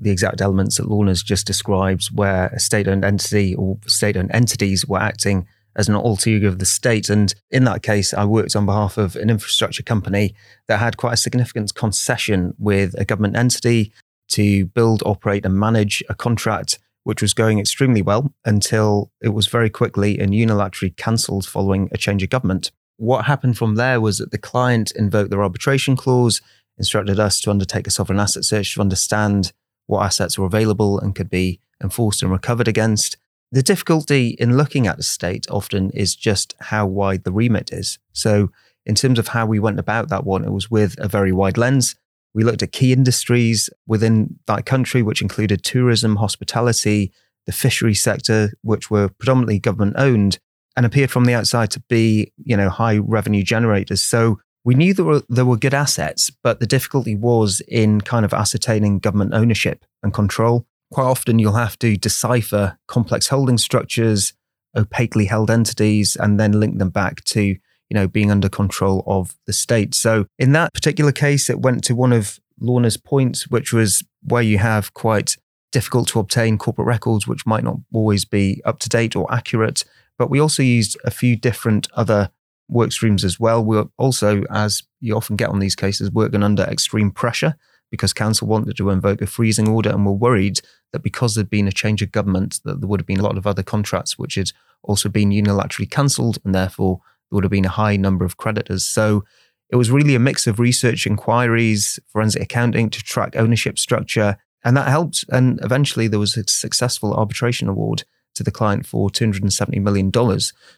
the 0.00 0.10
exact 0.10 0.40
elements 0.40 0.78
that 0.78 0.88
Lorna's 0.88 1.22
just 1.22 1.46
described, 1.46 2.08
where 2.12 2.46
a 2.46 2.58
state 2.58 2.88
owned 2.88 3.04
entity 3.04 3.54
or 3.54 3.78
state 3.86 4.16
owned 4.16 4.30
entities 4.32 4.86
were 4.86 4.98
acting 4.98 5.46
as 5.76 5.88
an 5.88 5.94
alter 5.94 6.30
ego 6.30 6.48
of 6.48 6.58
the 6.58 6.66
state. 6.66 7.08
And 7.08 7.32
in 7.50 7.64
that 7.64 7.82
case, 7.82 8.12
I 8.12 8.24
worked 8.24 8.56
on 8.56 8.66
behalf 8.66 8.98
of 8.98 9.14
an 9.14 9.30
infrastructure 9.30 9.84
company 9.84 10.34
that 10.66 10.78
had 10.78 10.96
quite 10.96 11.12
a 11.14 11.18
significant 11.18 11.74
concession 11.74 12.54
with 12.58 12.98
a 12.98 13.04
government 13.04 13.36
entity 13.36 13.92
to 14.28 14.66
build, 14.66 15.02
operate, 15.06 15.44
and 15.44 15.54
manage 15.54 16.02
a 16.08 16.14
contract 16.14 16.78
which 17.10 17.22
was 17.22 17.34
going 17.34 17.58
extremely 17.58 18.02
well 18.02 18.32
until 18.44 19.10
it 19.20 19.30
was 19.30 19.48
very 19.48 19.68
quickly 19.68 20.20
and 20.20 20.30
unilaterally 20.30 20.96
cancelled 20.96 21.44
following 21.44 21.88
a 21.90 21.98
change 21.98 22.22
of 22.22 22.30
government. 22.30 22.70
What 22.98 23.24
happened 23.24 23.58
from 23.58 23.74
there 23.74 24.00
was 24.00 24.18
that 24.18 24.30
the 24.30 24.38
client 24.38 24.92
invoked 24.92 25.30
their 25.30 25.42
arbitration 25.42 25.96
clause, 25.96 26.40
instructed 26.78 27.18
us 27.18 27.40
to 27.40 27.50
undertake 27.50 27.88
a 27.88 27.90
sovereign 27.90 28.20
asset 28.20 28.44
search 28.44 28.74
to 28.74 28.80
understand 28.80 29.52
what 29.88 30.04
assets 30.04 30.38
were 30.38 30.46
available 30.46 31.00
and 31.00 31.16
could 31.16 31.28
be 31.28 31.58
enforced 31.82 32.22
and 32.22 32.30
recovered 32.30 32.68
against. 32.68 33.16
The 33.50 33.64
difficulty 33.64 34.36
in 34.38 34.56
looking 34.56 34.86
at 34.86 35.00
a 35.00 35.02
state 35.02 35.50
often 35.50 35.90
is 35.90 36.14
just 36.14 36.54
how 36.60 36.86
wide 36.86 37.24
the 37.24 37.32
remit 37.32 37.72
is. 37.72 37.98
So, 38.12 38.52
in 38.86 38.94
terms 38.94 39.18
of 39.18 39.26
how 39.26 39.46
we 39.46 39.58
went 39.58 39.80
about 39.80 40.10
that 40.10 40.24
one, 40.24 40.44
it 40.44 40.52
was 40.52 40.70
with 40.70 40.94
a 41.00 41.08
very 41.08 41.32
wide 41.32 41.58
lens. 41.58 41.96
We 42.34 42.44
looked 42.44 42.62
at 42.62 42.72
key 42.72 42.92
industries 42.92 43.68
within 43.86 44.38
that 44.46 44.66
country, 44.66 45.02
which 45.02 45.22
included 45.22 45.64
tourism, 45.64 46.16
hospitality, 46.16 47.12
the 47.46 47.52
fishery 47.52 47.94
sector, 47.94 48.52
which 48.62 48.90
were 48.90 49.08
predominantly 49.08 49.58
government 49.58 49.96
owned 49.98 50.38
and 50.76 50.86
appeared 50.86 51.10
from 51.10 51.24
the 51.24 51.34
outside 51.34 51.70
to 51.72 51.80
be, 51.88 52.32
you 52.44 52.56
know, 52.56 52.68
high 52.68 52.98
revenue 52.98 53.42
generators. 53.42 54.04
So 54.04 54.38
we 54.64 54.74
knew 54.74 54.94
there 54.94 55.04
were, 55.04 55.22
there 55.28 55.44
were 55.44 55.56
good 55.56 55.74
assets, 55.74 56.30
but 56.42 56.60
the 56.60 56.66
difficulty 56.66 57.16
was 57.16 57.60
in 57.66 58.00
kind 58.02 58.24
of 58.24 58.32
ascertaining 58.32 58.98
government 58.98 59.34
ownership 59.34 59.84
and 60.02 60.12
control. 60.14 60.66
Quite 60.92 61.04
often, 61.04 61.38
you'll 61.38 61.54
have 61.54 61.78
to 61.80 61.96
decipher 61.96 62.78
complex 62.86 63.28
holding 63.28 63.58
structures, 63.58 64.32
opaquely 64.76 65.24
held 65.24 65.50
entities, 65.50 66.16
and 66.16 66.38
then 66.38 66.52
link 66.52 66.78
them 66.78 66.90
back 66.90 67.24
to, 67.24 67.56
you 67.90 67.94
know, 67.94 68.08
being 68.08 68.30
under 68.30 68.48
control 68.48 69.02
of 69.06 69.34
the 69.46 69.52
state. 69.52 69.94
So 69.94 70.26
in 70.38 70.52
that 70.52 70.72
particular 70.72 71.12
case, 71.12 71.50
it 71.50 71.60
went 71.60 71.84
to 71.84 71.94
one 71.94 72.12
of 72.12 72.38
Lorna's 72.60 72.96
points, 72.96 73.48
which 73.48 73.72
was 73.72 74.02
where 74.22 74.42
you 74.42 74.58
have 74.58 74.94
quite 74.94 75.36
difficult 75.72 76.08
to 76.08 76.20
obtain 76.20 76.56
corporate 76.56 76.86
records, 76.86 77.26
which 77.26 77.46
might 77.46 77.64
not 77.64 77.76
always 77.92 78.24
be 78.24 78.62
up 78.64 78.78
to 78.80 78.88
date 78.88 79.16
or 79.16 79.32
accurate. 79.32 79.84
But 80.18 80.30
we 80.30 80.40
also 80.40 80.62
used 80.62 80.96
a 81.04 81.10
few 81.10 81.36
different 81.36 81.88
other 81.94 82.30
work 82.68 82.92
streams 82.92 83.24
as 83.24 83.40
well. 83.40 83.64
We're 83.64 83.86
also, 83.98 84.44
as 84.50 84.82
you 85.00 85.16
often 85.16 85.36
get 85.36 85.48
on 85.48 85.58
these 85.58 85.76
cases, 85.76 86.10
working 86.10 86.42
under 86.42 86.62
extreme 86.62 87.10
pressure 87.10 87.56
because 87.90 88.12
counsel 88.12 88.46
wanted 88.46 88.76
to 88.76 88.90
invoke 88.90 89.20
a 89.20 89.26
freezing 89.26 89.68
order 89.68 89.90
and 89.90 90.06
were 90.06 90.12
worried 90.12 90.60
that 90.92 91.02
because 91.02 91.34
there'd 91.34 91.50
been 91.50 91.66
a 91.66 91.72
change 91.72 92.02
of 92.02 92.12
government, 92.12 92.60
that 92.64 92.80
there 92.80 92.88
would 92.88 93.00
have 93.00 93.06
been 93.06 93.18
a 93.18 93.24
lot 93.24 93.36
of 93.36 93.46
other 93.46 93.64
contracts 93.64 94.16
which 94.16 94.36
had 94.36 94.50
also 94.82 95.08
been 95.08 95.30
unilaterally 95.30 95.90
cancelled, 95.90 96.38
and 96.44 96.54
therefore 96.54 97.00
there 97.30 97.36
would 97.36 97.44
have 97.44 97.50
been 97.50 97.64
a 97.64 97.70
high 97.70 97.96
number 97.96 98.24
of 98.24 98.36
creditors. 98.36 98.84
So 98.84 99.24
it 99.70 99.76
was 99.76 99.90
really 99.90 100.14
a 100.14 100.20
mix 100.20 100.46
of 100.46 100.58
research 100.58 101.06
inquiries, 101.06 101.98
forensic 102.08 102.42
accounting 102.42 102.90
to 102.90 103.02
track 103.02 103.36
ownership 103.36 103.78
structure, 103.78 104.36
and 104.64 104.76
that 104.76 104.88
helped. 104.88 105.24
And 105.30 105.60
eventually 105.62 106.08
there 106.08 106.18
was 106.18 106.36
a 106.36 106.46
successful 106.46 107.14
arbitration 107.14 107.68
award 107.68 108.04
to 108.34 108.42
the 108.42 108.50
client 108.50 108.86
for 108.86 109.08
$270 109.10 109.80
million. 109.80 110.12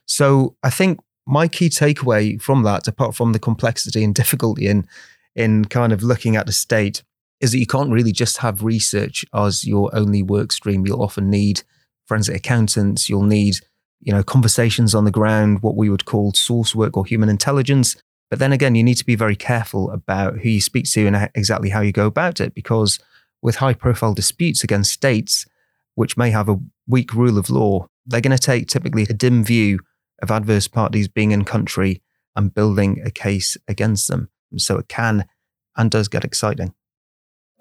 So 0.06 0.56
I 0.62 0.71
think 0.71 1.00
my 1.26 1.49
key 1.49 1.68
takeaway 1.68 2.40
from 2.40 2.62
that, 2.64 2.87
apart 2.88 3.14
from 3.14 3.32
the 3.32 3.38
complexity 3.38 4.04
and 4.04 4.14
difficulty 4.14 4.66
in 4.66 4.87
in 5.35 5.64
kind 5.64 5.94
of 5.94 6.02
looking 6.02 6.37
at 6.37 6.44
the 6.44 6.52
state, 6.52 7.02
is 7.40 7.52
that 7.52 7.59
you 7.59 7.66
can't 7.66 7.90
really 7.90 8.12
just 8.12 8.38
have 8.38 8.62
research 8.62 9.25
as 9.32 9.64
your 9.64 9.90
only 9.94 10.23
work 10.23 10.52
stream. 10.52 10.87
You'll 10.87 11.02
often 11.02 11.30
need 11.30 11.62
forensic 12.06 12.37
accountants. 12.37 13.09
You'll 13.09 13.23
need 13.23 13.56
you 14.02 14.12
know 14.12 14.23
conversations 14.23 14.94
on 14.94 15.04
the 15.04 15.11
ground, 15.11 15.62
what 15.62 15.76
we 15.76 15.88
would 15.88 16.04
call 16.04 16.32
source 16.32 16.75
work 16.75 16.97
or 16.97 17.06
human 17.06 17.28
intelligence. 17.28 17.97
But 18.30 18.38
then 18.38 18.52
again, 18.52 18.75
you 18.75 18.82
need 18.82 18.97
to 18.97 19.06
be 19.06 19.14
very 19.14 19.37
careful 19.37 19.90
about 19.90 20.38
who 20.38 20.49
you 20.49 20.61
speak 20.61 20.90
to 20.92 21.06
and 21.06 21.30
exactly 21.35 21.68
how 21.68 21.80
you 21.80 21.92
go 21.92 22.06
about 22.06 22.40
it, 22.40 22.54
because 22.54 22.99
with 23.42 23.56
high 23.56 23.75
profile 23.75 24.14
disputes 24.14 24.64
against 24.64 24.92
states, 24.92 25.47
which 25.94 26.16
may 26.16 26.30
have 26.30 26.49
a 26.49 26.59
weak 26.87 27.12
rule 27.12 27.38
of 27.38 27.50
law, 27.50 27.87
they're 28.06 28.21
going 28.21 28.37
to 28.37 28.42
take 28.42 28.68
typically 28.68 29.02
a 29.02 29.12
dim 29.12 29.44
view 29.44 29.80
of 30.23 30.30
adverse 30.30 30.68
parties 30.68 31.09
being 31.09 31.32
in 31.32 31.44
country 31.44 32.00
and 32.35 32.54
building 32.54 33.02
a 33.04 33.11
case 33.11 33.56
against 33.68 34.09
them. 34.09 34.30
So 34.56 34.78
it 34.78 34.88
can 34.88 35.26
and 35.76 35.90
does 35.90 36.09
get 36.09 36.25
exciting. 36.25 36.75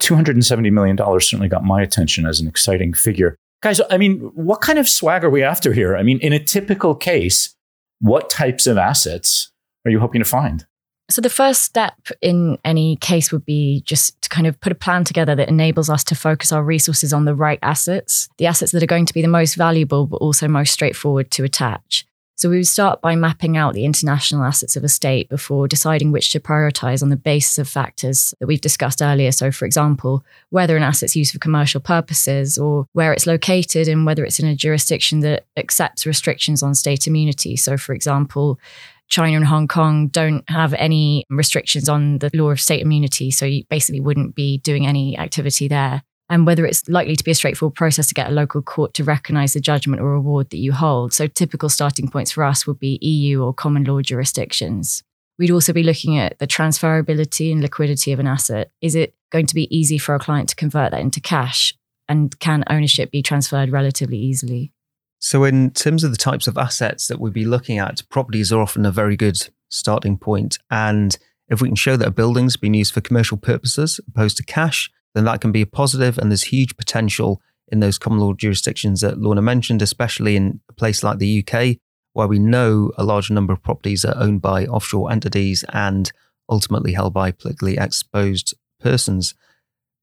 $270 0.01 0.71
million 0.71 0.98
certainly 0.98 1.48
got 1.48 1.63
my 1.63 1.81
attention 1.81 2.25
as 2.25 2.39
an 2.39 2.48
exciting 2.48 2.93
figure. 2.93 3.38
Guys, 3.62 3.80
I 3.91 3.98
mean, 3.98 4.20
what 4.34 4.62
kind 4.62 4.80
of 4.80 4.89
swag 4.89 5.24
are 5.24 5.30
we 5.30 5.44
after 5.44 5.72
here? 5.72 5.96
I 5.96 6.01
mean, 6.01 6.20
in 6.20 6.34
a 6.34 6.44
typical 6.44 6.96
case, 6.96 7.56
what 8.00 8.30
types 8.30 8.65
of 8.65 8.77
assets 8.77 9.51
are 9.86 9.91
you 9.91 10.00
hoping 10.00 10.22
to 10.22 10.27
find? 10.27 10.65
So, 11.12 11.22
the 11.22 11.30
first 11.30 11.63
step 11.63 12.08
in 12.22 12.58
any 12.65 12.96
case 12.96 13.32
would 13.32 13.46
be 13.46 13.84
just 13.86 14.20
to 14.22 14.30
kind 14.30 14.48
of 14.48 14.60
put 14.62 14.72
a 14.72 14.75
plan 14.75 15.03
together 15.03 15.36
that 15.36 15.50
enables 15.50 15.89
us 15.89 16.03
to 16.06 16.15
focus 16.15 16.51
our 16.51 16.63
resources 16.63 17.13
on 17.13 17.25
the 17.25 17.36
right 17.36 17.60
assets, 17.62 18.30
the 18.38 18.48
assets 18.48 18.72
that 18.72 18.82
are 18.82 18.88
going 18.88 19.06
to 19.06 19.13
be 19.13 19.22
the 19.22 19.27
most 19.27 19.56
valuable, 19.56 20.08
but 20.08 20.18
also 20.18 20.48
most 20.48 20.72
straightforward 20.72 21.30
to 21.32 21.44
attach. 21.44 22.06
So 22.36 22.50
we 22.50 22.58
would 22.58 22.68
start 22.68 23.02
by 23.02 23.16
mapping 23.16 23.56
out 23.56 23.74
the 23.74 23.86
international 23.86 24.44
assets 24.44 24.76
of 24.76 24.84
a 24.84 24.90
state 24.90 25.30
before 25.30 25.68
deciding 25.68 26.12
which 26.12 26.32
to 26.32 26.40
prioritize 26.40 27.04
on 27.04 27.10
the 27.10 27.16
basis 27.16 27.60
of 27.60 27.68
factors 27.68 28.34
that 28.40 28.48
we've 28.48 28.62
discussed 28.62 29.02
earlier. 29.02 29.32
So, 29.32 29.52
for 29.52 29.66
example, 29.66 30.26
whether 30.50 30.76
an 30.76 30.84
asset's 30.84 31.16
used 31.16 31.34
for 31.34 31.40
commercial 31.40 31.82
purposes 31.82 32.58
or 32.58 32.88
where 32.94 33.14
it's 33.14 33.28
located 33.28 33.88
and 33.88 34.06
whether 34.06 34.26
it's 34.26 34.40
in 34.40 34.48
a 34.48 34.56
jurisdiction 34.56 35.20
that 35.20 35.46
accepts 35.56 36.06
restrictions 36.06 36.64
on 36.64 36.74
state 36.74 37.06
immunity. 37.06 37.56
So, 37.56 37.78
for 37.78 37.94
example, 37.94 38.60
China 39.08 39.36
and 39.36 39.46
Hong 39.46 39.68
Kong 39.68 40.08
don't 40.08 40.50
have 40.50 40.74
any 40.76 41.26
restrictions 41.30 41.90
on 41.90 42.20
the 42.20 42.32
law 42.34 42.50
of 42.50 42.62
state 42.62 42.82
immunity. 42.82 43.30
So 43.30 43.46
you 43.46 43.66
basically 43.70 44.00
wouldn't 44.00 44.36
be 44.36 44.60
doing 44.60 44.88
any 44.88 45.18
activity 45.18 45.68
there 45.68 46.02
and 46.32 46.48
whether 46.48 46.66
it's 46.66 46.88
likely 46.88 47.18
to 47.18 47.24
be 47.26 47.32
a 47.32 47.36
straightforward 47.36 47.76
process 47.76 48.08
to 48.08 48.16
get 48.16 48.30
a 48.30 48.34
local 48.34 48.62
court 48.62 48.94
to 48.94 49.04
recognize 49.04 49.54
the 49.54 49.60
judgment 49.60 50.02
or 50.02 50.14
award 50.14 50.50
that 50.50 50.58
you 50.58 50.72
hold. 50.72 51.12
So, 51.14 51.28
typical 51.28 51.68
starting 51.68 52.08
points 52.08 52.32
for 52.32 52.44
us 52.44 52.66
would 52.66 52.80
be 52.80 52.98
EU 53.02 53.44
or 53.44 53.54
common 53.54 53.84
law 53.84 54.02
jurisdictions. 54.02 55.04
We'd 55.38 55.52
also 55.52 55.74
be 55.74 55.84
looking 55.84 56.18
at 56.18 56.40
the 56.40 56.48
transferability 56.48 57.52
and 57.52 57.62
liquidity 57.62 58.14
of 58.14 58.20
an 58.20 58.28
asset. 58.28 58.72
Is 58.82 58.96
it 58.96 59.14
going 59.30 59.46
to 59.48 59.56
be 59.56 59.76
easy 59.76 59.98
for 59.98 60.16
a 60.16 60.20
client 60.20 60.50
to 60.50 60.56
convert 60.56 60.92
that 60.92 61.02
into 61.02 61.20
cash? 61.20 61.76
And 62.08 62.38
can 62.40 62.64
ownership 62.70 63.12
be 63.12 63.22
transferred 63.22 63.70
relatively 63.70 64.18
easily? 64.18 64.72
So, 65.20 65.44
in 65.44 65.72
terms 65.72 66.06
of 66.06 66.12
the 66.12 66.18
types 66.18 66.48
of 66.48 66.58
assets 66.58 67.10
that 67.10 67.20
we'd 67.20 67.34
be 67.34 67.46
looking 67.46 67.78
at, 67.78 68.08
properties 68.10 68.54
are 68.54 68.62
often 68.62 68.86
a 68.86 68.92
very 68.92 69.18
good 69.18 69.50
starting 69.68 70.18
point. 70.18 70.60
And 70.70 71.18
if 71.50 71.62
we 71.62 71.68
can 71.68 71.76
show 71.76 71.98
that 71.98 72.08
a 72.08 72.12
building's 72.12 72.56
been 72.56 72.74
used 72.74 72.94
for 72.94 73.02
commercial 73.02 73.38
purposes 73.38 74.00
opposed 74.08 74.38
to 74.38 74.44
cash, 74.44 74.90
then 75.13 75.25
that 75.25 75.41
can 75.41 75.51
be 75.51 75.62
a 75.62 75.68
positive 75.68 76.18
and 76.18 76.32
there's 76.32 76.44
huge 76.44 76.77
potential 76.77 77.41
in 77.68 77.80
those 77.80 77.98
common 77.98 78.20
law 78.20 78.34
jurisdictions 78.34 79.01
that 79.01 79.18
Lorna 79.18 79.41
mentioned, 79.41 79.82
especially 79.82 80.36
in 80.36 80.60
a 80.70 80.74
place 80.74 81.03
like 81.03 81.20
the 81.20 81.46
UK, 81.46 81.77
where 82.13 82.27
we 82.27 82.39
know 82.39 82.91
a 82.98 83.03
large 83.03 83.32
number 83.32 83.53
of 83.53 83.63
properties 83.63 84.03
are 84.03 84.18
owned 84.18 84.41
by 84.41 84.65
offshore 84.65 85.12
entities 85.12 85.63
and 85.70 86.12
ultimately 86.50 86.94
held 86.94 87.13
by 87.13 87.32
politically 87.32 87.77
exposed 87.77 88.53
persons. 88.80 89.34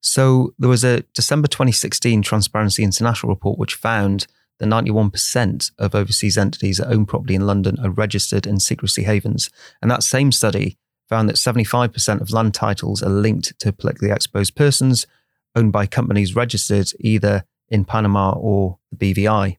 So 0.00 0.54
there 0.58 0.70
was 0.70 0.84
a 0.84 1.02
December 1.14 1.48
2016 1.48 2.22
Transparency 2.22 2.82
International 2.84 3.30
report 3.30 3.58
which 3.58 3.74
found 3.74 4.26
that 4.58 4.66
91% 4.66 5.70
of 5.78 5.94
overseas 5.94 6.38
entities 6.38 6.78
that 6.78 6.90
own 6.90 7.06
property 7.06 7.34
in 7.34 7.46
London 7.46 7.78
are 7.80 7.90
registered 7.90 8.46
in 8.46 8.58
secrecy 8.58 9.04
havens. 9.04 9.50
And 9.82 9.90
that 9.90 10.02
same 10.02 10.32
study 10.32 10.78
found 11.08 11.28
that 11.28 11.36
75% 11.36 12.20
of 12.20 12.32
land 12.32 12.54
titles 12.54 13.02
are 13.02 13.10
linked 13.10 13.58
to 13.60 13.72
politically 13.72 14.10
exposed 14.10 14.54
persons 14.54 15.06
owned 15.54 15.72
by 15.72 15.86
companies 15.86 16.36
registered 16.36 16.90
either 17.00 17.44
in 17.68 17.84
Panama 17.84 18.32
or 18.32 18.78
the 18.92 19.14
BVI. 19.14 19.56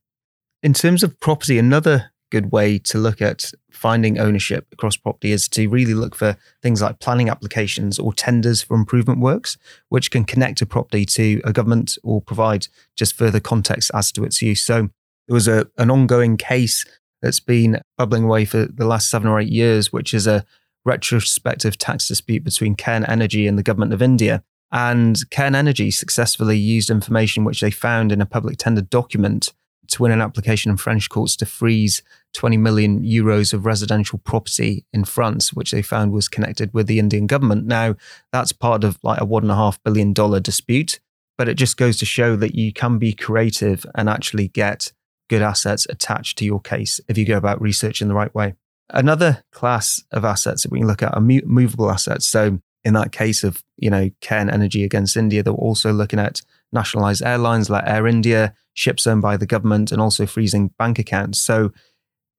In 0.62 0.74
terms 0.74 1.04
of 1.04 1.20
property, 1.20 1.58
another 1.58 2.12
good 2.32 2.52
way 2.52 2.78
to 2.78 2.98
look 2.98 3.22
at 3.22 3.52
finding 3.72 4.20
ownership 4.20 4.68
across 4.72 4.96
property 4.98 5.32
is 5.32 5.48
to 5.50 5.68
really 5.68 5.94
look 5.94 6.16
for 6.16 6.38
things 6.62 6.82
like 6.82 7.00
planning 7.00 7.30
applications 7.30 7.98
or 7.98 8.14
tenders 8.14 8.62
for 8.62 8.76
improvement 8.76 9.20
works, 9.20 9.58
which 9.90 10.12
can 10.12 10.26
connect 10.26 10.62
a 10.62 10.66
property 10.66 11.06
to 11.06 11.42
a 11.44 11.52
government 11.52 11.98
or 12.04 12.22
provide 12.22 12.68
just 12.96 13.16
further 13.16 13.40
context 13.40 13.90
as 13.94 14.12
to 14.12 14.24
its 14.24 14.42
use. 14.42 14.64
So 14.64 14.90
there 15.28 15.34
was 15.34 15.48
a, 15.48 15.68
an 15.78 15.90
ongoing 15.90 16.38
case 16.38 16.86
that's 17.22 17.40
been 17.40 17.82
bubbling 17.98 18.24
away 18.24 18.46
for 18.46 18.66
the 18.66 18.86
last 18.86 19.10
seven 19.10 19.28
or 19.28 19.40
eight 19.40 19.52
years, 19.52 19.92
which 19.92 20.14
is 20.14 20.28
a 20.28 20.46
retrospective 20.86 21.78
tax 21.78 22.08
dispute 22.08 22.44
between 22.44 22.76
Cairn 22.76 23.06
Energy 23.06 23.48
and 23.48 23.58
the 23.58 23.64
government 23.64 23.94
of 23.94 24.02
India. 24.02 24.44
And 24.72 25.18
Cairn 25.32 25.56
Energy 25.56 25.92
successfully 25.92 26.58
used 26.58 26.90
information 26.90 27.44
which 27.44 27.62
they 27.62 27.72
found 27.72 28.12
in 28.12 28.22
a 28.22 28.26
public 28.26 28.58
tender 28.58 28.82
document 28.82 29.54
to 29.90 30.04
win 30.04 30.12
an 30.12 30.22
application 30.22 30.72
in 30.72 30.78
French 30.78 31.10
courts 31.10 31.36
to 31.38 31.46
freeze 31.46 32.04
20 32.34 32.58
million 32.58 33.02
euros 33.02 33.54
of 33.54 33.66
residential 33.66 34.20
property 34.20 34.86
in 34.94 35.04
France, 35.04 35.52
which 35.52 35.72
they 35.72 35.82
found 35.82 36.12
was 36.12 36.28
connected 36.28 36.74
with 36.74 36.88
the 36.88 37.00
Indian 37.00 37.28
government. 37.28 37.66
Now, 37.66 37.96
that's 38.32 38.52
part 38.52 38.84
of 38.84 39.00
like 39.04 39.20
a 39.20 39.26
one 39.26 39.44
and 39.44 39.52
a 39.52 39.56
half 39.56 39.82
billion 39.84 40.14
dollar 40.14 40.40
dispute, 40.40 41.00
but 41.38 41.50
it 41.50 41.56
just 41.56 41.78
goes 41.78 41.98
to 41.98 42.06
show 42.06 42.36
that 42.36 42.56
you 42.56 42.72
can 42.72 43.00
be 43.00 43.14
creative 43.14 43.86
and 43.96 44.08
actually 44.08 44.48
get 44.48 44.94
good 45.28 45.42
assets 45.42 45.88
attached 45.90 46.38
to 46.38 46.46
your 46.46 46.60
case 46.60 47.00
if 47.08 47.18
you 47.18 47.26
go 47.26 47.38
about 47.38 47.62
research 47.62 48.02
in 48.02 48.08
the 48.08 48.16
right 48.16 48.34
way. 48.34 48.56
Another 48.92 49.44
class 49.52 50.04
of 50.12 50.26
assets 50.26 50.64
that 50.64 50.72
we 50.72 50.80
can 50.80 50.88
look 50.88 51.04
at 51.04 51.14
are 51.14 51.22
movable 51.22 51.92
assets. 51.92 52.28
So 52.28 52.60
in 52.84 52.94
that 52.94 53.12
case 53.12 53.44
of, 53.44 53.64
you 53.78 53.90
know, 53.90 54.10
Cairn 54.22 54.50
Energy 54.50 54.84
against 54.84 55.18
India, 55.18 55.44
they're 55.44 55.54
also 55.54 55.92
looking 55.92 56.20
at 56.20 56.42
nationalized 56.72 57.22
airlines 57.22 57.70
like 57.70 57.84
Air 57.86 58.08
India, 58.08 58.54
ships 58.74 59.06
owned 59.06 59.22
by 59.22 59.38
the 59.38 59.46
government, 59.46 59.92
and 59.92 60.02
also 60.02 60.26
freezing 60.26 60.70
bank 60.80 60.98
accounts. 60.98 61.40
So 61.40 61.72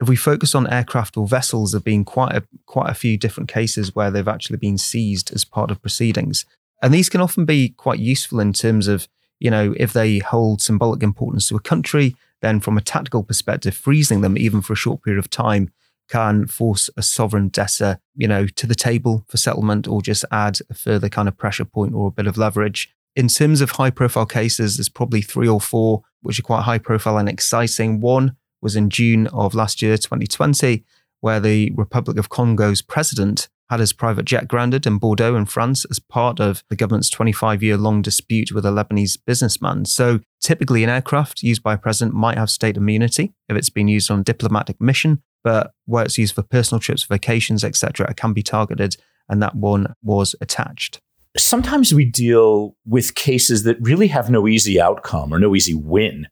if 0.01 0.09
we 0.09 0.17
focus 0.17 0.55
on 0.55 0.71
aircraft 0.73 1.17
or 1.17 1.27
vessels, 1.27 1.73
there 1.73 1.79
have 1.79 1.85
been 1.85 2.05
quite 2.05 2.35
a 2.35 2.43
quite 2.67 2.91
a 2.91 2.95
few 2.95 3.19
different 3.19 3.51
cases 3.51 3.95
where 3.95 4.11
they've 4.11 4.27
actually 4.27 4.57
been 4.57 4.79
seized 4.79 5.33
as 5.33 5.45
part 5.45 5.71
of 5.71 5.83
proceedings. 5.83 6.47
And 6.83 6.95
these 6.95 7.11
can 7.11 7.21
often 7.21 7.45
be 7.45 7.71
quite 7.71 7.99
useful 7.99 8.41
in 8.41 8.55
terms 8.55 8.89
of, 8.89 9.07
you 9.39 9.51
know, 9.51 9.75
if 9.77 9.93
they 9.93 10.19
hold 10.19 10.63
symbolic 10.63 11.03
importance 11.03 11.49
to 11.49 11.57
a 11.57 11.61
country, 11.61 12.17
then 12.41 12.61
from 12.61 12.79
a 12.79 12.83
tactical 12.83 13.23
perspective, 13.23 13.75
freezing 13.75 14.23
them 14.23 14.39
even 14.39 14.63
for 14.63 14.73
a 14.73 14.77
short 14.77 15.03
period 15.03 15.19
of 15.19 15.29
time 15.29 15.71
can 16.11 16.47
force 16.47 16.91
a 16.97 17.03
sovereign 17.03 17.49
debtor, 17.49 18.01
you 18.15 18.27
know, 18.27 18.47
to 18.47 18.67
the 18.67 18.75
table 18.75 19.25
for 19.29 19.37
settlement 19.37 19.87
or 19.87 20.03
just 20.03 20.25
add 20.31 20.59
a 20.69 20.75
further 20.75 21.09
kind 21.09 21.29
of 21.29 21.37
pressure 21.37 21.65
point 21.65 21.95
or 21.95 22.09
a 22.09 22.11
bit 22.11 22.27
of 22.27 22.37
leverage. 22.37 22.93
In 23.17 23.29
terms 23.29 23.61
of 23.61 23.73
high 23.73 23.91
profile 23.91 24.27
cases, 24.27 24.77
there's 24.77 24.89
probably 24.89 25.23
three 25.23 25.49
or 25.49 25.61
four 25.61 26.03
which 26.23 26.39
are 26.39 26.43
quite 26.43 26.63
high 26.63 26.79
profile 26.79 27.17
and 27.17 27.29
exciting. 27.29 28.01
One 28.01 28.37
was 28.61 28.77
in 28.77 28.91
June 28.91 29.27
of 29.29 29.55
last 29.55 29.83
year, 29.83 29.97
2020, 29.97 30.85
where 31.21 31.41
the 31.41 31.73
Republic 31.77 32.19
of 32.19 32.29
Congo's 32.29 32.83
president 32.83 33.49
had 33.71 33.81
his 33.81 33.93
private 33.93 34.25
jet 34.25 34.49
grounded 34.49 34.85
in 34.85 34.99
Bordeaux 34.99 35.37
in 35.37 35.47
France 35.47 35.87
as 35.91 36.01
part 36.01 36.41
of 36.41 36.65
the 36.69 36.77
government's 36.77 37.09
25 37.09 37.63
year 37.63 37.77
long 37.77 38.03
dispute 38.03 38.53
with 38.53 38.67
a 38.67 38.71
Lebanese 38.71 39.17
businessman. 39.25 39.85
So, 39.85 40.21
typically, 40.41 40.83
an 40.83 40.91
aircraft 40.91 41.43
used 41.43 41.63
by 41.63 41.75
a 41.75 41.79
president 41.79 42.15
might 42.15 42.37
have 42.37 42.51
state 42.51 42.77
immunity 42.77 43.33
if 43.49 43.57
it's 43.57 43.71
been 43.71 43.87
used 43.87 44.11
on 44.11 44.21
a 44.21 44.25
diplomatic 44.25 44.81
mission, 44.81 45.23
but 45.43 45.73
where 45.87 46.05
it's 46.05 46.19
used 46.19 46.35
for 46.35 46.43
personal 46.43 46.81
trips, 46.81 47.05
vacations, 47.05 47.65
etc., 47.65 48.11
it 48.11 48.17
can 48.17 48.33
be 48.33 48.43
targeted, 48.43 48.97
and 49.29 49.43
that 49.43 49.55
one 49.55 49.95
was 50.03 50.35
attached. 50.41 51.01
Sometimes 51.37 51.95
we 51.95 52.05
deal 52.05 52.77
with 52.85 53.15
cases 53.15 53.63
that 53.63 53.77
really 53.81 54.09
have 54.09 54.31
no 54.31 54.49
easy 54.49 54.81
outcome 54.81 55.33
or 55.33 55.39
no 55.39 55.55
easy 55.55 55.75
win. 55.75 56.27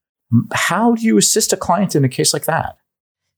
How 0.53 0.95
do 0.95 1.03
you 1.03 1.17
assist 1.17 1.53
a 1.53 1.57
client 1.57 1.95
in 1.95 2.05
a 2.05 2.09
case 2.09 2.33
like 2.33 2.47
that? 2.47 2.77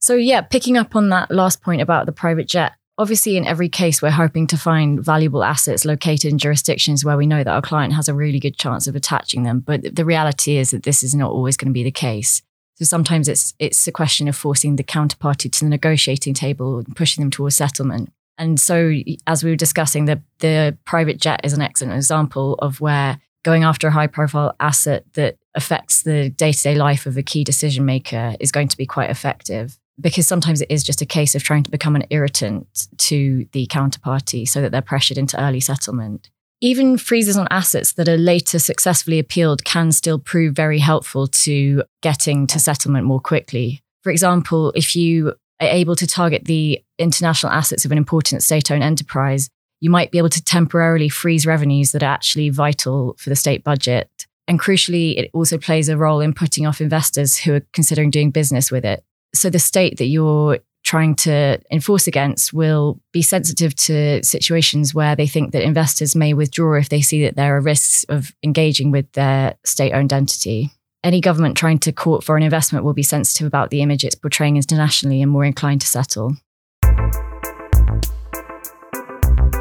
So, 0.00 0.14
yeah, 0.14 0.40
picking 0.40 0.78
up 0.78 0.96
on 0.96 1.10
that 1.10 1.30
last 1.30 1.60
point 1.60 1.82
about 1.82 2.06
the 2.06 2.12
private 2.12 2.48
jet, 2.48 2.72
obviously, 2.96 3.36
in 3.36 3.46
every 3.46 3.68
case, 3.68 4.00
we're 4.00 4.10
hoping 4.10 4.46
to 4.46 4.56
find 4.56 5.04
valuable 5.04 5.44
assets 5.44 5.84
located 5.84 6.32
in 6.32 6.38
jurisdictions 6.38 7.04
where 7.04 7.18
we 7.18 7.26
know 7.26 7.44
that 7.44 7.52
our 7.52 7.62
client 7.62 7.92
has 7.92 8.08
a 8.08 8.14
really 8.14 8.40
good 8.40 8.56
chance 8.56 8.86
of 8.86 8.96
attaching 8.96 9.42
them. 9.42 9.60
But 9.60 9.94
the 9.94 10.04
reality 10.06 10.56
is 10.56 10.70
that 10.70 10.84
this 10.84 11.02
is 11.02 11.14
not 11.14 11.30
always 11.30 11.58
going 11.58 11.68
to 11.68 11.74
be 11.74 11.84
the 11.84 11.90
case. 11.90 12.42
So 12.80 12.86
sometimes 12.86 13.28
it's 13.28 13.52
it's 13.58 13.86
a 13.86 13.92
question 13.92 14.26
of 14.26 14.34
forcing 14.34 14.76
the 14.76 14.82
counterparty 14.82 15.52
to 15.52 15.64
the 15.64 15.68
negotiating 15.68 16.32
table 16.32 16.78
and 16.78 16.96
pushing 16.96 17.22
them 17.22 17.30
towards 17.30 17.56
settlement. 17.56 18.10
And 18.38 18.58
so, 18.58 18.94
as 19.26 19.44
we 19.44 19.50
were 19.50 19.56
discussing, 19.56 20.06
the 20.06 20.22
the 20.38 20.78
private 20.86 21.20
jet 21.20 21.40
is 21.44 21.52
an 21.52 21.60
excellent 21.60 21.94
example 21.94 22.54
of 22.54 22.80
where 22.80 23.18
going 23.42 23.64
after 23.64 23.88
a 23.88 23.90
high 23.90 24.06
profile 24.06 24.54
asset 24.60 25.04
that 25.12 25.36
affects 25.54 26.04
the 26.04 26.30
day 26.30 26.52
to 26.52 26.62
day 26.62 26.74
life 26.74 27.04
of 27.04 27.18
a 27.18 27.22
key 27.22 27.44
decision 27.44 27.84
maker 27.84 28.34
is 28.40 28.50
going 28.50 28.68
to 28.68 28.76
be 28.78 28.86
quite 28.86 29.10
effective 29.10 29.78
because 30.00 30.26
sometimes 30.26 30.62
it 30.62 30.70
is 30.70 30.82
just 30.82 31.02
a 31.02 31.06
case 31.06 31.34
of 31.34 31.42
trying 31.42 31.62
to 31.64 31.70
become 31.70 31.96
an 31.96 32.06
irritant 32.08 32.88
to 32.96 33.46
the 33.52 33.66
counterparty 33.66 34.48
so 34.48 34.62
that 34.62 34.72
they're 34.72 34.80
pressured 34.80 35.18
into 35.18 35.38
early 35.38 35.60
settlement. 35.60 36.30
Even 36.62 36.98
freezes 36.98 37.38
on 37.38 37.48
assets 37.50 37.94
that 37.94 38.06
are 38.06 38.18
later 38.18 38.58
successfully 38.58 39.18
appealed 39.18 39.64
can 39.64 39.90
still 39.92 40.18
prove 40.18 40.54
very 40.54 40.78
helpful 40.78 41.26
to 41.26 41.82
getting 42.02 42.46
to 42.48 42.58
settlement 42.58 43.06
more 43.06 43.20
quickly. 43.20 43.80
For 44.02 44.12
example, 44.12 44.70
if 44.76 44.94
you 44.94 45.28
are 45.60 45.68
able 45.68 45.96
to 45.96 46.06
target 46.06 46.44
the 46.44 46.82
international 46.98 47.52
assets 47.52 47.86
of 47.86 47.92
an 47.92 47.98
important 47.98 48.42
state 48.42 48.70
owned 48.70 48.82
enterprise, 48.82 49.48
you 49.80 49.88
might 49.88 50.10
be 50.10 50.18
able 50.18 50.28
to 50.28 50.44
temporarily 50.44 51.08
freeze 51.08 51.46
revenues 51.46 51.92
that 51.92 52.02
are 52.02 52.12
actually 52.12 52.50
vital 52.50 53.16
for 53.18 53.30
the 53.30 53.36
state 53.36 53.64
budget. 53.64 54.10
And 54.46 54.60
crucially, 54.60 55.16
it 55.16 55.30
also 55.32 55.56
plays 55.56 55.88
a 55.88 55.96
role 55.96 56.20
in 56.20 56.34
putting 56.34 56.66
off 56.66 56.82
investors 56.82 57.38
who 57.38 57.54
are 57.54 57.62
considering 57.72 58.10
doing 58.10 58.30
business 58.30 58.70
with 58.70 58.84
it. 58.84 59.02
So 59.34 59.48
the 59.48 59.58
state 59.58 59.96
that 59.96 60.06
you're 60.06 60.58
trying 60.90 61.14
to 61.14 61.56
enforce 61.70 62.08
against 62.08 62.52
will 62.52 63.00
be 63.12 63.22
sensitive 63.22 63.72
to 63.76 64.20
situations 64.24 64.92
where 64.92 65.14
they 65.14 65.28
think 65.28 65.52
that 65.52 65.62
investors 65.62 66.16
may 66.16 66.34
withdraw 66.34 66.74
if 66.74 66.88
they 66.88 67.00
see 67.00 67.22
that 67.22 67.36
there 67.36 67.56
are 67.56 67.60
risks 67.60 68.02
of 68.08 68.34
engaging 68.42 68.90
with 68.90 69.10
their 69.12 69.54
state 69.64 69.92
owned 69.92 70.12
entity. 70.12 70.68
Any 71.04 71.20
government 71.20 71.56
trying 71.56 71.78
to 71.78 71.92
court 71.92 72.24
foreign 72.24 72.42
investment 72.42 72.84
will 72.84 72.92
be 72.92 73.04
sensitive 73.04 73.46
about 73.46 73.70
the 73.70 73.82
image 73.82 74.04
it's 74.04 74.16
portraying 74.16 74.56
internationally 74.56 75.22
and 75.22 75.30
more 75.30 75.44
inclined 75.44 75.80
to 75.82 75.86
settle. 75.86 76.34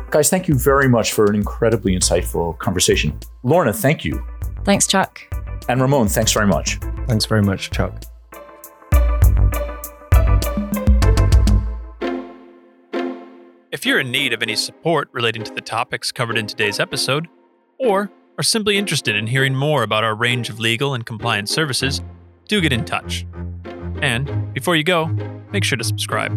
Guys, 0.10 0.32
thank 0.32 0.48
you 0.48 0.56
very 0.56 0.90
much 0.90 1.14
for 1.14 1.30
an 1.30 1.36
incredibly 1.36 1.96
insightful 1.96 2.58
conversation. 2.58 3.20
Lorna, 3.44 3.72
thank 3.72 4.04
you. 4.04 4.26
Thanks, 4.66 4.88
Chuck. 4.88 5.22
And 5.70 5.80
Ramon, 5.80 6.08
thanks 6.08 6.32
very 6.32 6.48
much. 6.48 6.80
Thanks 7.08 7.26
very 7.26 7.44
much, 7.44 7.70
Chuck. 7.70 8.02
If 13.72 13.86
you're 13.86 14.00
in 14.00 14.10
need 14.10 14.34
of 14.34 14.42
any 14.42 14.56
support 14.56 15.10
relating 15.12 15.44
to 15.44 15.54
the 15.54 15.62
topics 15.62 16.12
covered 16.12 16.40
in 16.40 16.48
today's 16.48 16.80
episode, 16.80 17.28
or 17.78 18.10
are 18.40 18.44
simply 18.44 18.80
interested 18.80 19.16
in 19.16 19.28
hearing 19.28 19.54
more 19.54 19.84
about 19.84 20.04
our 20.04 20.16
range 20.16 20.50
of 20.50 20.60
legal 20.60 20.96
and 20.96 21.06
compliance 21.06 21.52
services, 21.52 22.02
do 22.48 22.62
get 22.62 22.74
in 22.74 22.84
touch. 22.84 23.28
And 24.02 24.52
before 24.56 24.76
you 24.76 24.84
go, 24.84 25.06
make 25.52 25.64
sure 25.64 25.78
to 25.78 25.84
subscribe. 25.84 26.32